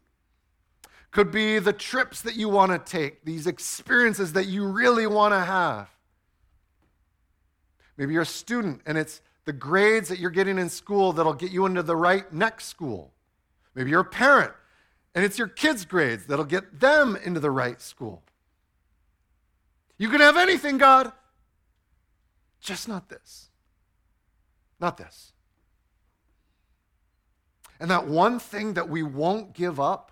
could 1.12 1.30
be 1.32 1.60
the 1.60 1.74
trips 1.74 2.22
that 2.22 2.36
you 2.36 2.50
want 2.50 2.72
to 2.72 2.80
take, 2.80 3.24
these 3.26 3.46
experiences 3.46 4.34
that 4.34 4.48
you 4.48 4.66
really 4.66 5.06
want 5.06 5.34
to 5.34 5.40
have. 5.40 5.90
Maybe 7.98 8.14
you're 8.14 8.24
a 8.24 8.26
student 8.26 8.82
and 8.86 8.98
it's 8.98 9.22
the 9.46 9.54
grades 9.54 10.10
that 10.10 10.20
you're 10.20 10.30
getting 10.30 10.58
in 10.58 10.70
school 10.70 11.12
that'll 11.14 11.34
get 11.34 11.52
you 11.52 11.66
into 11.66 11.84
the 11.84 11.96
right 11.96 12.32
next 12.32 12.66
school. 12.66 13.12
Maybe 13.76 13.90
you're 13.90 14.02
a 14.02 14.06
parent 14.06 14.54
and 15.14 15.26
it's 15.26 15.38
your 15.38 15.48
kids' 15.48 15.86
grades 15.86 16.26
that'll 16.28 16.46
get 16.46 16.80
them 16.80 17.18
into 17.24 17.40
the 17.40 17.52
right 17.52 17.82
school. 17.82 18.24
You 19.98 20.10
can 20.10 20.22
have 20.22 20.38
anything, 20.38 20.78
God, 20.78 21.12
just 22.60 22.88
not 22.88 23.10
this. 23.10 23.50
Not 24.80 24.98
this. 24.98 25.34
And 27.80 27.92
that 27.92 28.08
one 28.08 28.40
thing 28.40 28.74
that 28.76 28.90
we 28.90 29.04
won't 29.04 29.54
give 29.54 29.80
up, 29.80 30.12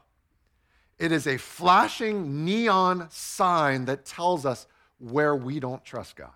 it 0.99 1.13
is 1.13 1.25
a 1.25 1.37
flashing 1.37 2.43
neon 2.43 3.07
sign 3.09 3.85
that 3.85 4.05
tells 4.05 4.45
us 4.45 4.67
where 4.99 5.35
we 5.35 5.59
don't 5.59 5.83
trust 5.83 6.17
God. 6.17 6.31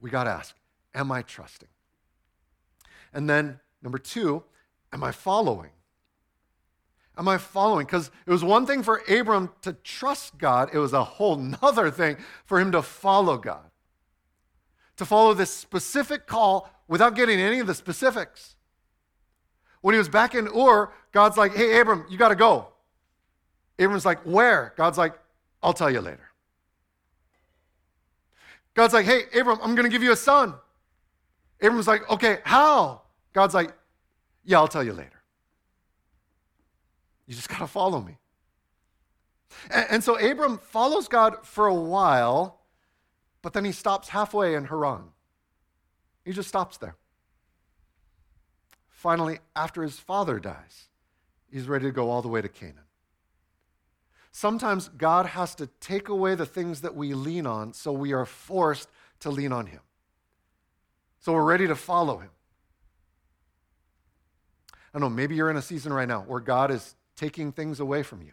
We 0.00 0.10
got 0.10 0.24
to 0.24 0.30
ask, 0.30 0.54
am 0.94 1.10
I 1.10 1.22
trusting? 1.22 1.68
And 3.12 3.28
then, 3.28 3.58
number 3.82 3.98
two, 3.98 4.42
am 4.92 5.02
I 5.02 5.12
following? 5.12 5.70
Am 7.16 7.26
I 7.26 7.38
following? 7.38 7.86
Because 7.86 8.10
it 8.26 8.30
was 8.30 8.44
one 8.44 8.66
thing 8.66 8.82
for 8.82 9.02
Abram 9.08 9.50
to 9.62 9.72
trust 9.72 10.38
God, 10.38 10.70
it 10.72 10.78
was 10.78 10.92
a 10.92 11.04
whole 11.04 11.36
nother 11.36 11.90
thing 11.90 12.16
for 12.44 12.60
him 12.60 12.72
to 12.72 12.82
follow 12.82 13.36
God. 13.36 13.70
To 14.96 15.04
follow 15.06 15.32
this 15.32 15.50
specific 15.50 16.26
call 16.26 16.70
without 16.86 17.14
getting 17.14 17.40
any 17.40 17.58
of 17.58 17.66
the 17.66 17.74
specifics. 17.74 18.56
When 19.80 19.94
he 19.94 19.98
was 19.98 20.08
back 20.08 20.34
in 20.34 20.48
Ur, 20.48 20.90
God's 21.12 21.36
like, 21.36 21.54
hey, 21.54 21.80
Abram, 21.80 22.04
you 22.10 22.18
got 22.18 22.28
to 22.28 22.34
go. 22.34 22.68
Abram's 23.78 24.04
like, 24.04 24.20
where? 24.20 24.74
God's 24.76 24.98
like, 24.98 25.18
I'll 25.62 25.72
tell 25.72 25.90
you 25.90 26.00
later. 26.00 26.30
God's 28.74 28.94
like, 28.94 29.06
hey, 29.06 29.22
Abram, 29.34 29.58
I'm 29.62 29.74
going 29.74 29.84
to 29.84 29.90
give 29.90 30.02
you 30.02 30.12
a 30.12 30.16
son. 30.16 30.54
Abram's 31.60 31.86
like, 31.86 32.08
okay, 32.10 32.38
how? 32.44 33.02
God's 33.32 33.54
like, 33.54 33.72
yeah, 34.44 34.58
I'll 34.58 34.68
tell 34.68 34.84
you 34.84 34.92
later. 34.92 35.22
You 37.26 37.34
just 37.34 37.48
got 37.48 37.58
to 37.58 37.66
follow 37.66 38.00
me. 38.00 38.16
And, 39.70 39.86
and, 39.90 40.04
so 40.04 40.16
Abram 40.16 40.58
follows 40.58 41.08
God 41.08 41.44
for 41.44 41.66
a 41.66 41.74
while, 41.74 42.60
but 43.42 43.52
then 43.52 43.64
he 43.64 43.72
stops 43.72 44.08
halfway 44.08 44.54
in 44.54 44.64
Haran. 44.64 45.02
He 46.24 46.32
just 46.32 46.48
stops 46.48 46.76
there. 46.78 46.96
Finally, 49.00 49.38
after 49.56 49.82
his 49.82 49.98
father 49.98 50.38
dies, 50.38 50.90
he's 51.50 51.66
ready 51.66 51.86
to 51.86 51.90
go 51.90 52.10
all 52.10 52.20
the 52.20 52.28
way 52.28 52.42
to 52.42 52.50
Canaan. 52.50 52.84
Sometimes 54.30 54.90
God 54.90 55.24
has 55.24 55.54
to 55.54 55.68
take 55.80 56.10
away 56.10 56.34
the 56.34 56.44
things 56.44 56.82
that 56.82 56.94
we 56.94 57.14
lean 57.14 57.46
on, 57.46 57.72
so 57.72 57.92
we 57.92 58.12
are 58.12 58.26
forced 58.26 58.90
to 59.20 59.30
lean 59.30 59.52
on 59.52 59.64
him. 59.64 59.80
So 61.20 61.32
we're 61.32 61.44
ready 61.44 61.66
to 61.66 61.74
follow 61.74 62.18
him. 62.18 62.28
I 64.92 64.98
don't 64.98 65.00
know, 65.00 65.16
maybe 65.16 65.34
you're 65.34 65.50
in 65.50 65.56
a 65.56 65.62
season 65.62 65.94
right 65.94 66.06
now 66.06 66.20
where 66.20 66.40
God 66.40 66.70
is 66.70 66.94
taking 67.16 67.52
things 67.52 67.80
away 67.80 68.02
from 68.02 68.20
you. 68.20 68.32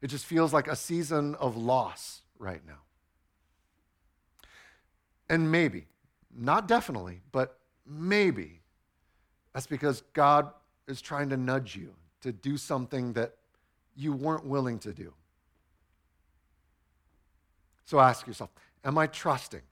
It 0.00 0.08
just 0.08 0.26
feels 0.26 0.52
like 0.52 0.66
a 0.66 0.74
season 0.74 1.36
of 1.36 1.56
loss 1.56 2.22
right 2.36 2.66
now. 2.66 2.80
And 5.28 5.52
maybe, 5.52 5.86
not 6.36 6.66
definitely, 6.66 7.20
but 7.30 7.60
maybe, 7.86 8.61
that's 9.52 9.66
because 9.66 10.02
God 10.12 10.50
is 10.88 11.00
trying 11.00 11.28
to 11.30 11.36
nudge 11.36 11.76
you 11.76 11.94
to 12.22 12.32
do 12.32 12.56
something 12.56 13.12
that 13.14 13.34
you 13.94 14.12
weren't 14.12 14.46
willing 14.46 14.78
to 14.80 14.92
do. 14.92 15.12
So 17.84 18.00
ask 18.00 18.26
yourself 18.26 18.50
Am 18.84 18.98
I 18.98 19.06
trusting? 19.06 19.62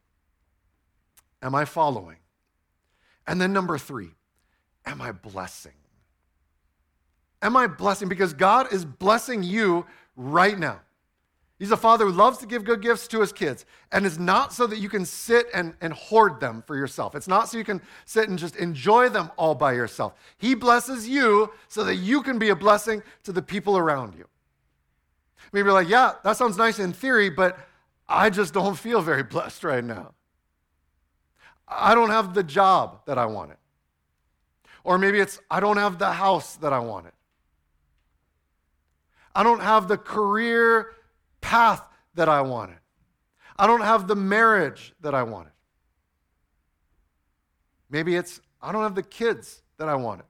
Am 1.43 1.55
I 1.55 1.65
following? 1.65 2.19
And 3.27 3.41
then 3.41 3.53
number 3.53 3.79
three, 3.79 4.11
am 4.85 5.01
I 5.01 5.13
blessing? 5.13 5.73
Am 7.43 7.57
I 7.57 7.67
blessing? 7.67 8.09
Because 8.09 8.35
God 8.35 8.73
is 8.73 8.85
blessing 8.85 9.43
you 9.43 9.87
right 10.17 10.59
now. 10.59 10.81
He's 11.61 11.73
a 11.73 11.77
father 11.77 12.07
who 12.07 12.13
loves 12.13 12.39
to 12.39 12.47
give 12.47 12.65
good 12.65 12.81
gifts 12.81 13.07
to 13.09 13.21
his 13.21 13.35
kids. 13.35 13.67
And 13.93 14.07
it's 14.07 14.19
not 14.19 14.55
so 14.55 14.67
that 14.67 14.79
you 14.79 14.89
can 14.89 15.05
sit 15.05 15.47
and, 15.53 15.75
and 15.83 15.93
hoard 15.93 16.41
them 16.41 16.65
for 16.67 16.75
yourself. 16.75 17.15
It's 17.15 17.29
not 17.29 17.51
so 17.51 17.59
you 17.59 17.65
can 17.65 17.83
sit 18.07 18.31
and 18.31 18.39
just 18.39 18.57
enjoy 18.57 19.11
them 19.11 19.31
all 19.37 19.55
by 19.55 19.75
yourself. 19.75 20.15
He 20.39 20.55
blesses 20.55 21.07
you 21.07 21.53
so 21.69 21.85
that 21.85 21.97
you 21.97 22.23
can 22.23 22.39
be 22.39 22.49
a 22.49 22.57
blessing 22.57 23.03
to 23.25 23.33
the 23.33 23.43
people 23.43 23.77
around 23.77 24.15
you. 24.15 24.27
Maybe 25.53 25.67
you're 25.67 25.75
like, 25.75 25.91
yeah, 25.91 26.15
that 26.25 26.39
sounds 26.39 26.57
nice 26.57 26.79
in 26.79 26.95
theory, 26.95 27.29
but 27.29 27.59
I 28.09 28.31
just 28.31 28.55
don't 28.55 28.75
feel 28.75 29.03
very 29.03 29.23
blessed 29.23 29.63
right 29.63 29.85
now. 29.85 30.15
I 31.69 31.95
don't 31.95 32.11
have 32.11 32.33
the 32.33 32.43
job 32.43 33.05
that 33.05 33.19
I 33.19 33.27
wanted. 33.27 33.59
Or 34.83 34.97
maybe 34.97 35.21
it's, 35.21 35.39
I 35.51 35.61
don't 35.61 35.77
have 35.77 35.99
the 35.99 36.13
house 36.13 36.57
that 36.57 36.73
I 36.73 36.79
wanted. 36.79 37.13
I 39.35 39.43
don't 39.43 39.61
have 39.61 39.89
the 39.89 39.99
career 39.99 40.95
path 41.41 41.83
that 42.15 42.29
I 42.29 42.41
wanted. 42.43 42.79
I 43.59 43.67
don't 43.67 43.83
have 43.83 44.09
the 44.09 44.17
marriage 44.17 44.95
that 45.01 45.15
I 45.15 45.23
wanted. 45.23 45.53
Maybe 47.91 48.17
it's, 48.17 48.41
I 48.63 48.73
don't 48.73 48.83
have 48.83 48.95
the 48.95 49.03
kids 49.03 49.63
that 49.79 49.89
I 49.89 49.97
wanted. 49.97 50.25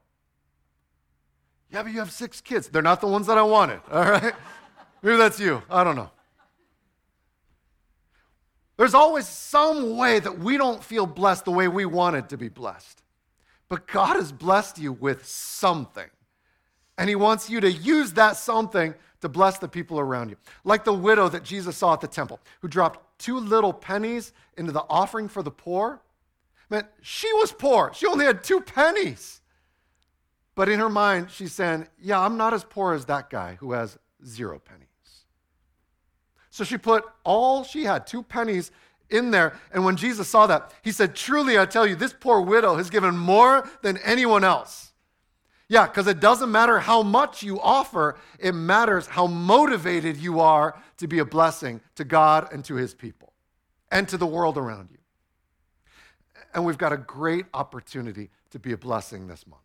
Yeah, 1.71 1.83
but 1.83 1.93
you 1.93 1.99
have 2.01 2.11
six 2.11 2.41
kids. 2.41 2.69
They're 2.69 2.83
not 2.83 3.01
the 3.01 3.07
ones 3.07 3.27
that 3.29 3.39
I 3.39 3.43
wanted, 3.43 3.81
all 3.91 4.03
right? 4.03 4.35
Maybe 5.03 5.17
that's 5.17 5.39
you. 5.39 5.63
I 5.71 5.85
don't 5.85 5.97
know. 5.97 6.11
There's 8.77 8.95
always 8.95 9.29
some 9.29 9.97
way 9.97 10.21
that 10.21 10.39
we 10.39 10.57
don't 10.57 10.83
feel 10.83 11.07
blessed 11.07 11.45
the 11.45 11.51
way 11.51 11.69
we 11.69 11.85
wanted 11.85 12.31
to 12.31 12.39
be 12.39 12.49
blessed. 12.49 13.03
But 13.69 13.87
God 13.87 14.17
has 14.17 14.33
blessed 14.33 14.79
you 14.79 14.93
with 14.93 15.27
something. 15.27 16.09
And 16.97 17.09
He 17.09 17.15
wants 17.15 17.49
you 17.51 17.61
to 17.61 17.71
use 17.71 18.15
that 18.15 18.37
something 18.37 18.95
to 19.21 19.29
bless 19.29 19.59
the 19.59 19.69
people 19.69 19.99
around 20.01 20.31
you. 20.31 20.37
Like 20.65 20.85
the 20.85 20.93
widow 20.93 21.29
that 21.29 21.45
Jesus 21.45 21.77
saw 21.77 21.93
at 21.93 22.01
the 22.01 22.09
temple, 22.09 22.41
who 22.61 22.69
dropped 22.69 23.19
two 23.19 23.39
little 23.39 23.73
pennies 23.73 24.33
into 24.57 24.73
the 24.73 24.85
offering 24.89 25.29
for 25.29 25.43
the 25.43 25.51
poor. 25.51 26.01
Man, 26.69 26.85
she 27.03 27.33
was 27.35 27.53
poor. 27.53 27.93
She 27.95 28.07
only 28.07 28.25
had 28.25 28.43
two 28.43 28.61
pennies. 28.61 29.41
But 30.55 30.69
in 30.69 30.79
her 30.81 30.89
mind, 30.89 31.31
she's 31.31 31.53
saying, 31.53 31.87
Yeah, 32.01 32.21
I'm 32.21 32.37
not 32.37 32.55
as 32.55 32.65
poor 32.65 32.95
as 32.95 33.07
that 33.07 33.31
guy 33.31 33.57
who 33.61 33.73
has 33.73 33.99
zero 34.25 34.59
pennies. 34.59 34.87
So 36.51 36.65
she 36.65 36.79
put 36.79 37.05
all 37.25 37.65
she 37.65 37.85
had, 37.85 38.07
two 38.07 38.23
pennies, 38.23 38.71
in 39.09 39.31
there. 39.31 39.59
And 39.73 39.85
when 39.85 39.97
Jesus 39.97 40.29
saw 40.29 40.47
that, 40.47 40.73
he 40.83 40.93
said, 40.93 41.15
Truly, 41.15 41.59
I 41.59 41.67
tell 41.67 41.87
you, 41.87 41.97
this 41.97 42.15
poor 42.19 42.41
widow 42.41 42.77
has 42.77 42.91
given 42.91 43.17
more 43.17 43.69
than 43.83 43.99
anyone 43.99 44.45
else. 44.45 44.90
Yeah, 45.71 45.87
because 45.87 46.09
it 46.09 46.19
doesn't 46.19 46.51
matter 46.51 46.81
how 46.81 47.05
much 47.05 47.45
you 47.45 47.61
offer, 47.61 48.17
it 48.41 48.57
matters 48.57 49.07
how 49.07 49.29
motivated 49.29 50.17
you 50.17 50.41
are 50.41 50.77
to 50.97 51.07
be 51.07 51.21
a 51.21 51.25
blessing 51.25 51.81
to 51.95 52.03
God 52.03 52.53
and 52.53 52.65
to 52.65 52.75
his 52.75 52.93
people 52.93 53.33
and 53.89 54.09
to 54.09 54.17
the 54.17 54.27
world 54.27 54.59
around 54.59 54.89
you. 54.91 54.99
And 56.53 56.65
we've 56.65 56.77
got 56.77 56.93
a 56.93 56.97
great 56.97 57.47
opportunity 57.55 58.31
to 58.51 58.59
be 58.59 58.73
a 58.73 58.77
blessing 58.77 59.29
this 59.29 59.47
month. 59.47 59.63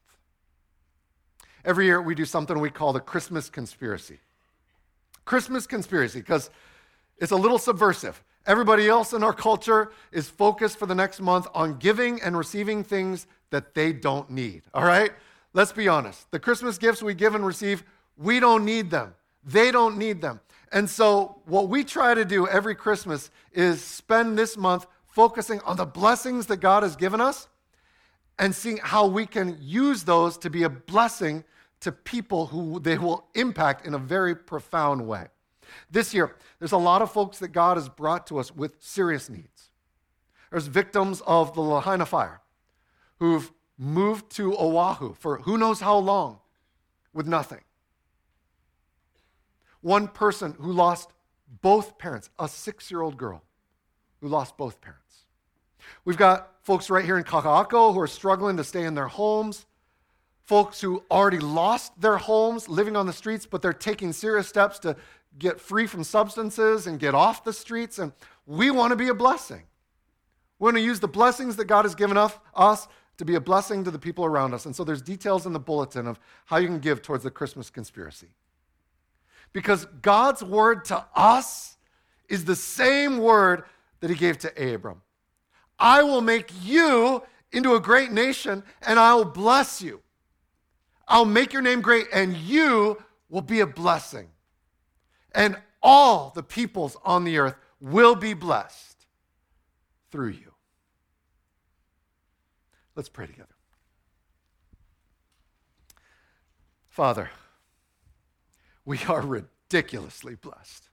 Every 1.65 1.86
year 1.86 2.00
we 2.00 2.13
do 2.13 2.24
something 2.24 2.60
we 2.60 2.70
call 2.70 2.94
the 2.94 3.00
Christmas 3.00 3.50
conspiracy. 3.50 4.20
Christmas 5.26 5.65
conspiracy, 5.65 6.20
because 6.20 6.52
it's 7.18 7.32
a 7.32 7.36
little 7.36 7.58
subversive. 7.58 8.24
Everybody 8.46 8.88
else 8.88 9.12
in 9.12 9.24
our 9.24 9.34
culture 9.34 9.91
is 10.12 10.30
focused 10.30 10.78
for 10.78 10.86
the 10.86 10.94
next 10.94 11.20
month 11.20 11.48
on 11.56 11.80
giving 11.80 12.22
and 12.22 12.38
receiving 12.38 12.84
things 12.84 13.26
that 13.50 13.74
they 13.74 13.91
don't 13.91 14.30
need, 14.30 14.62
all 14.72 14.86
right? 14.86 15.12
Let's 15.56 15.72
be 15.72 15.88
honest. 15.88 16.30
The 16.32 16.39
Christmas 16.39 16.78
gifts 16.78 17.02
we 17.02 17.13
give 17.13 17.34
and 17.34 17.46
receive, 17.46 17.86
we 18.18 18.41
don't 18.41 18.65
need 18.65 18.91
them. 18.91 19.15
They 19.46 19.72
don't 19.72 19.98
need 19.98 20.22
them. 20.22 20.41
And 20.74 20.89
so, 20.89 21.38
what 21.46 21.70
we 21.70 21.86
try 21.86 22.13
to 22.13 22.26
do 22.26 22.46
every 22.46 22.76
Christmas 22.76 23.32
is 23.54 23.82
spend 23.82 24.38
this 24.38 24.58
month 24.58 24.86
focusing 25.08 25.62
on 25.62 25.78
the 25.78 25.86
blessings 25.86 26.48
that 26.48 26.58
God 26.58 26.84
has 26.84 26.98
given 26.98 27.22
us 27.22 27.48
and 28.38 28.54
seeing 28.54 28.78
how 28.84 29.08
we 29.08 29.26
can 29.26 29.58
use 29.62 30.04
those 30.04 30.38
to 30.39 30.50
be 30.50 30.63
a 30.63 30.70
blessing 30.70 31.46
to 31.80 31.91
people 31.94 32.48
who 32.48 32.82
they 32.82 32.98
will 32.98 33.26
impact 33.34 33.88
in 33.88 33.94
a 33.94 33.98
very 33.98 34.36
profound 34.36 35.08
way. 35.08 35.28
This 35.89 36.13
year, 36.13 36.36
there's 36.60 36.74
a 36.74 36.78
lot 36.78 37.02
of 37.02 37.13
folks 37.13 37.39
that 37.39 37.50
God 37.50 37.78
has 37.78 37.88
brought 37.88 38.28
to 38.28 38.39
us 38.39 38.54
with 38.54 38.76
serious 38.82 39.30
needs. 39.30 39.70
There's 40.52 40.68
victims 40.68 41.22
of 41.26 41.54
the 41.54 41.62
Lahaina 41.62 42.06
fire 42.06 42.41
who've 43.20 43.54
moved 43.78 44.30
to 44.32 44.56
Oahu 44.58 45.14
for 45.14 45.40
who 45.40 45.58
knows 45.58 45.80
how 45.80 45.98
long 45.98 46.40
with 47.14 47.28
nothing. 47.28 47.62
One 49.82 50.08
person 50.08 50.56
who 50.60 50.72
lost 50.72 51.12
both 51.62 51.98
parents, 51.98 52.30
a 52.40 52.48
six 52.48 52.90
year 52.90 53.02
old 53.02 53.18
girl 53.18 53.44
who 54.22 54.28
lost 54.28 54.58
both 54.58 54.82
parents. 54.82 55.26
We've 56.04 56.18
got 56.18 56.52
folks 56.64 56.90
right 56.90 57.06
here 57.06 57.18
in 57.18 57.24
Kaka'ako 57.24 57.94
who 57.94 58.00
are 58.00 58.08
struggling 58.08 58.58
to 58.58 58.64
stay 58.64 58.84
in 58.84 58.96
their 58.96 59.08
homes, 59.08 59.66
folks 60.44 60.82
who 60.82 61.04
already 61.12 61.40
lost 61.40 62.00
their 62.00 62.18
homes 62.18 62.68
living 62.68 62.96
on 62.96 63.06
the 63.06 63.14
streets, 63.14 63.46
but 63.46 63.62
they're 63.62 63.74
taking 63.74 64.14
serious 64.14 64.48
steps 64.48 64.80
to 64.80 64.96
get 65.38 65.60
free 65.60 65.86
from 65.86 66.04
substances 66.04 66.88
and 66.88 67.00
get 67.00 67.14
off 67.14 67.44
the 67.44 67.54
streets. 67.54 68.00
And 68.00 68.14
we 68.46 68.72
want 68.72 68.92
to 68.92 68.96
be 68.96 69.10
a 69.10 69.14
blessing. 69.14 69.64
We 70.60 70.66
want 70.66 70.78
to 70.78 70.82
use 70.82 71.00
the 71.00 71.08
blessings 71.08 71.58
that 71.58 71.66
God 71.66 71.86
has 71.86 71.96
given 71.96 72.18
us 72.18 72.88
to 73.17 73.25
be 73.25 73.36
a 73.36 73.41
blessing 73.41 73.84
to 73.84 73.91
the 73.91 73.99
people 73.99 74.25
around 74.25 74.54
us. 74.54 74.65
And 74.65 74.75
so 74.75 74.84
there's 74.84 75.01
details 75.01 75.45
in 75.45 75.54
the 75.54 75.60
bulletin 75.60 76.08
of 76.08 76.19
how 76.45 76.58
you 76.58 76.67
can 76.67 76.80
give 76.80 77.01
towards 77.01 77.23
the 77.23 77.32
Christmas 77.32 77.69
conspiracy. 77.69 78.28
Because 79.54 79.86
God's 80.01 80.43
word 80.43 80.86
to 80.86 81.06
us 81.15 81.78
is 82.28 82.45
the 82.45 82.56
same 82.56 83.19
word 83.19 83.63
that 84.01 84.10
he 84.10 84.15
gave 84.15 84.38
to 84.39 84.73
Abram. 84.73 85.01
I 85.80 86.04
will 86.04 86.21
make 86.21 86.51
you 86.63 87.23
into 87.51 87.75
a 87.75 87.80
great 87.80 88.12
nation 88.12 88.63
and 88.86 88.99
I 88.99 89.15
will 89.15 89.25
bless 89.25 89.82
you. 89.82 90.01
I'll 91.08 91.25
make 91.25 91.54
your 91.54 91.62
name 91.62 91.82
great 91.82 92.08
and 92.12 92.36
you 92.36 92.97
will 93.30 93.41
be 93.41 93.62
a 93.62 93.67
blessing. 93.67 94.28
And 95.34 95.58
all 95.82 96.32
the 96.34 96.43
peoples 96.43 96.97
on 97.04 97.23
the 97.23 97.38
earth 97.38 97.56
will 97.80 98.15
be 98.15 98.34
blessed 98.34 99.06
through 100.12 100.30
you. 100.30 100.55
Let's 102.95 103.10
pray 103.10 103.27
together. 103.27 103.49
Father, 106.88 107.29
we 108.86 108.99
are 109.10 109.21
ridiculously 109.21 110.36
blessed. 110.36 110.89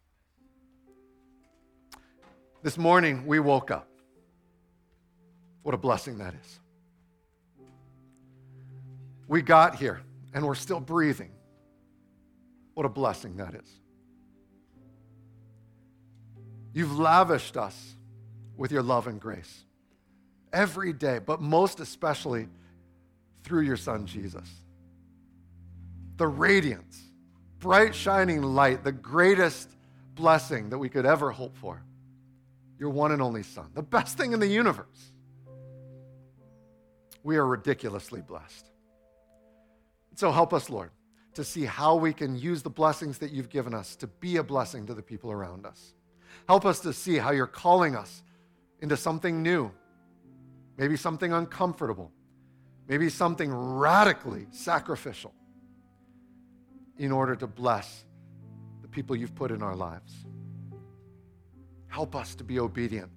This 2.63 2.77
morning 2.77 3.27
we 3.27 3.39
woke 3.39 3.71
up. 3.71 3.89
What 5.63 5.75
a 5.75 5.79
blessing 5.79 6.19
that 6.19 6.35
is. 6.35 6.61
We 9.29 9.43
got 9.43 9.77
here 9.77 10.01
and 10.35 10.45
we're 10.45 10.57
still 10.57 10.81
breathing. 10.81 11.31
What 12.75 12.85
a 12.85 12.89
blessing 12.89 13.37
that 13.37 13.55
is. 13.55 13.69
You've 16.73 16.99
lavished 16.99 17.57
us 17.57 17.97
with 18.57 18.73
your 18.73 18.83
love 18.83 19.07
and 19.07 19.21
grace 19.21 19.65
every 20.53 20.93
day, 20.93 21.19
but 21.19 21.41
most 21.41 21.81
especially 21.81 22.49
through 23.43 23.63
your 23.63 23.77
Son, 23.77 24.07
Jesus. 24.07 24.49
The 26.17 26.27
radiance, 26.27 27.01
bright, 27.59 27.95
shining 27.95 28.43
light, 28.43 28.85
the 28.85 28.93
greatest 28.93 29.71
blessing 30.15 30.71
that 30.71 30.79
we 30.79 30.89
could 30.89 31.07
ever 31.07 31.31
hope 31.31 31.57
for. 31.57 31.83
Your 32.79 32.91
one 32.91 33.13
and 33.13 33.23
only 33.23 33.43
Son, 33.43 33.71
the 33.75 33.83
best 33.83 34.17
thing 34.17 34.33
in 34.33 34.41
the 34.41 34.47
universe. 34.47 35.13
We 37.23 37.37
are 37.37 37.47
ridiculously 37.47 38.21
blessed. 38.21 38.67
So 40.17 40.33
help 40.33 40.53
us, 40.53 40.69
Lord, 40.69 40.91
to 41.35 41.45
see 41.45 41.65
how 41.65 41.97
we 41.97 42.13
can 42.13 42.37
use 42.37 42.63
the 42.63 42.71
blessings 42.71 43.19
that 43.19 43.31
you've 43.33 43.49
given 43.49 43.75
us 43.75 43.97
to 43.97 44.07
be 44.07 44.37
a 44.37 44.43
blessing 44.43 44.87
to 44.87 44.95
the 44.95 45.03
people 45.03 45.31
around 45.31 45.65
us. 45.65 45.95
Help 46.49 46.67
us 46.67 46.81
to 46.81 46.93
see 46.93 47.17
how 47.17 47.31
you're 47.31 47.47
calling 47.47 47.95
us 47.95 48.23
into 48.81 48.97
something 48.97 49.43
new, 49.43 49.71
maybe 50.77 50.97
something 50.97 51.33
uncomfortable, 51.33 52.13
maybe 52.89 53.09
something 53.09 53.53
radically 53.53 54.47
sacrificial 54.51 55.35
in 56.99 57.13
order 57.13 57.35
to 57.37 57.47
bless 57.47 58.05
the 58.83 58.89
people 58.89 59.17
you've 59.17 59.35
put 59.35 59.51
in 59.51 59.63
our 59.63 59.77
lives. 59.77 60.13
Help 61.89 62.15
us 62.17 62.35
to 62.35 62.45
be 62.45 62.59
obedient 62.59 63.11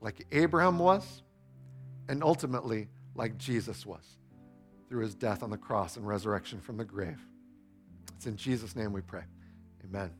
like 0.00 0.24
Abraham 0.32 0.78
was, 0.78 1.22
and 2.08 2.22
ultimately 2.22 2.88
like 3.14 3.36
Jesus 3.36 3.84
was 3.84 4.18
through 4.88 5.02
his 5.02 5.14
death 5.14 5.42
on 5.42 5.50
the 5.50 5.56
cross 5.56 5.96
and 5.96 6.06
resurrection 6.06 6.60
from 6.60 6.76
the 6.76 6.84
grave. 6.84 7.20
It's 8.16 8.26
in 8.26 8.36
Jesus' 8.36 8.74
name 8.74 8.92
we 8.92 9.02
pray. 9.02 9.24
Amen. 9.84 10.10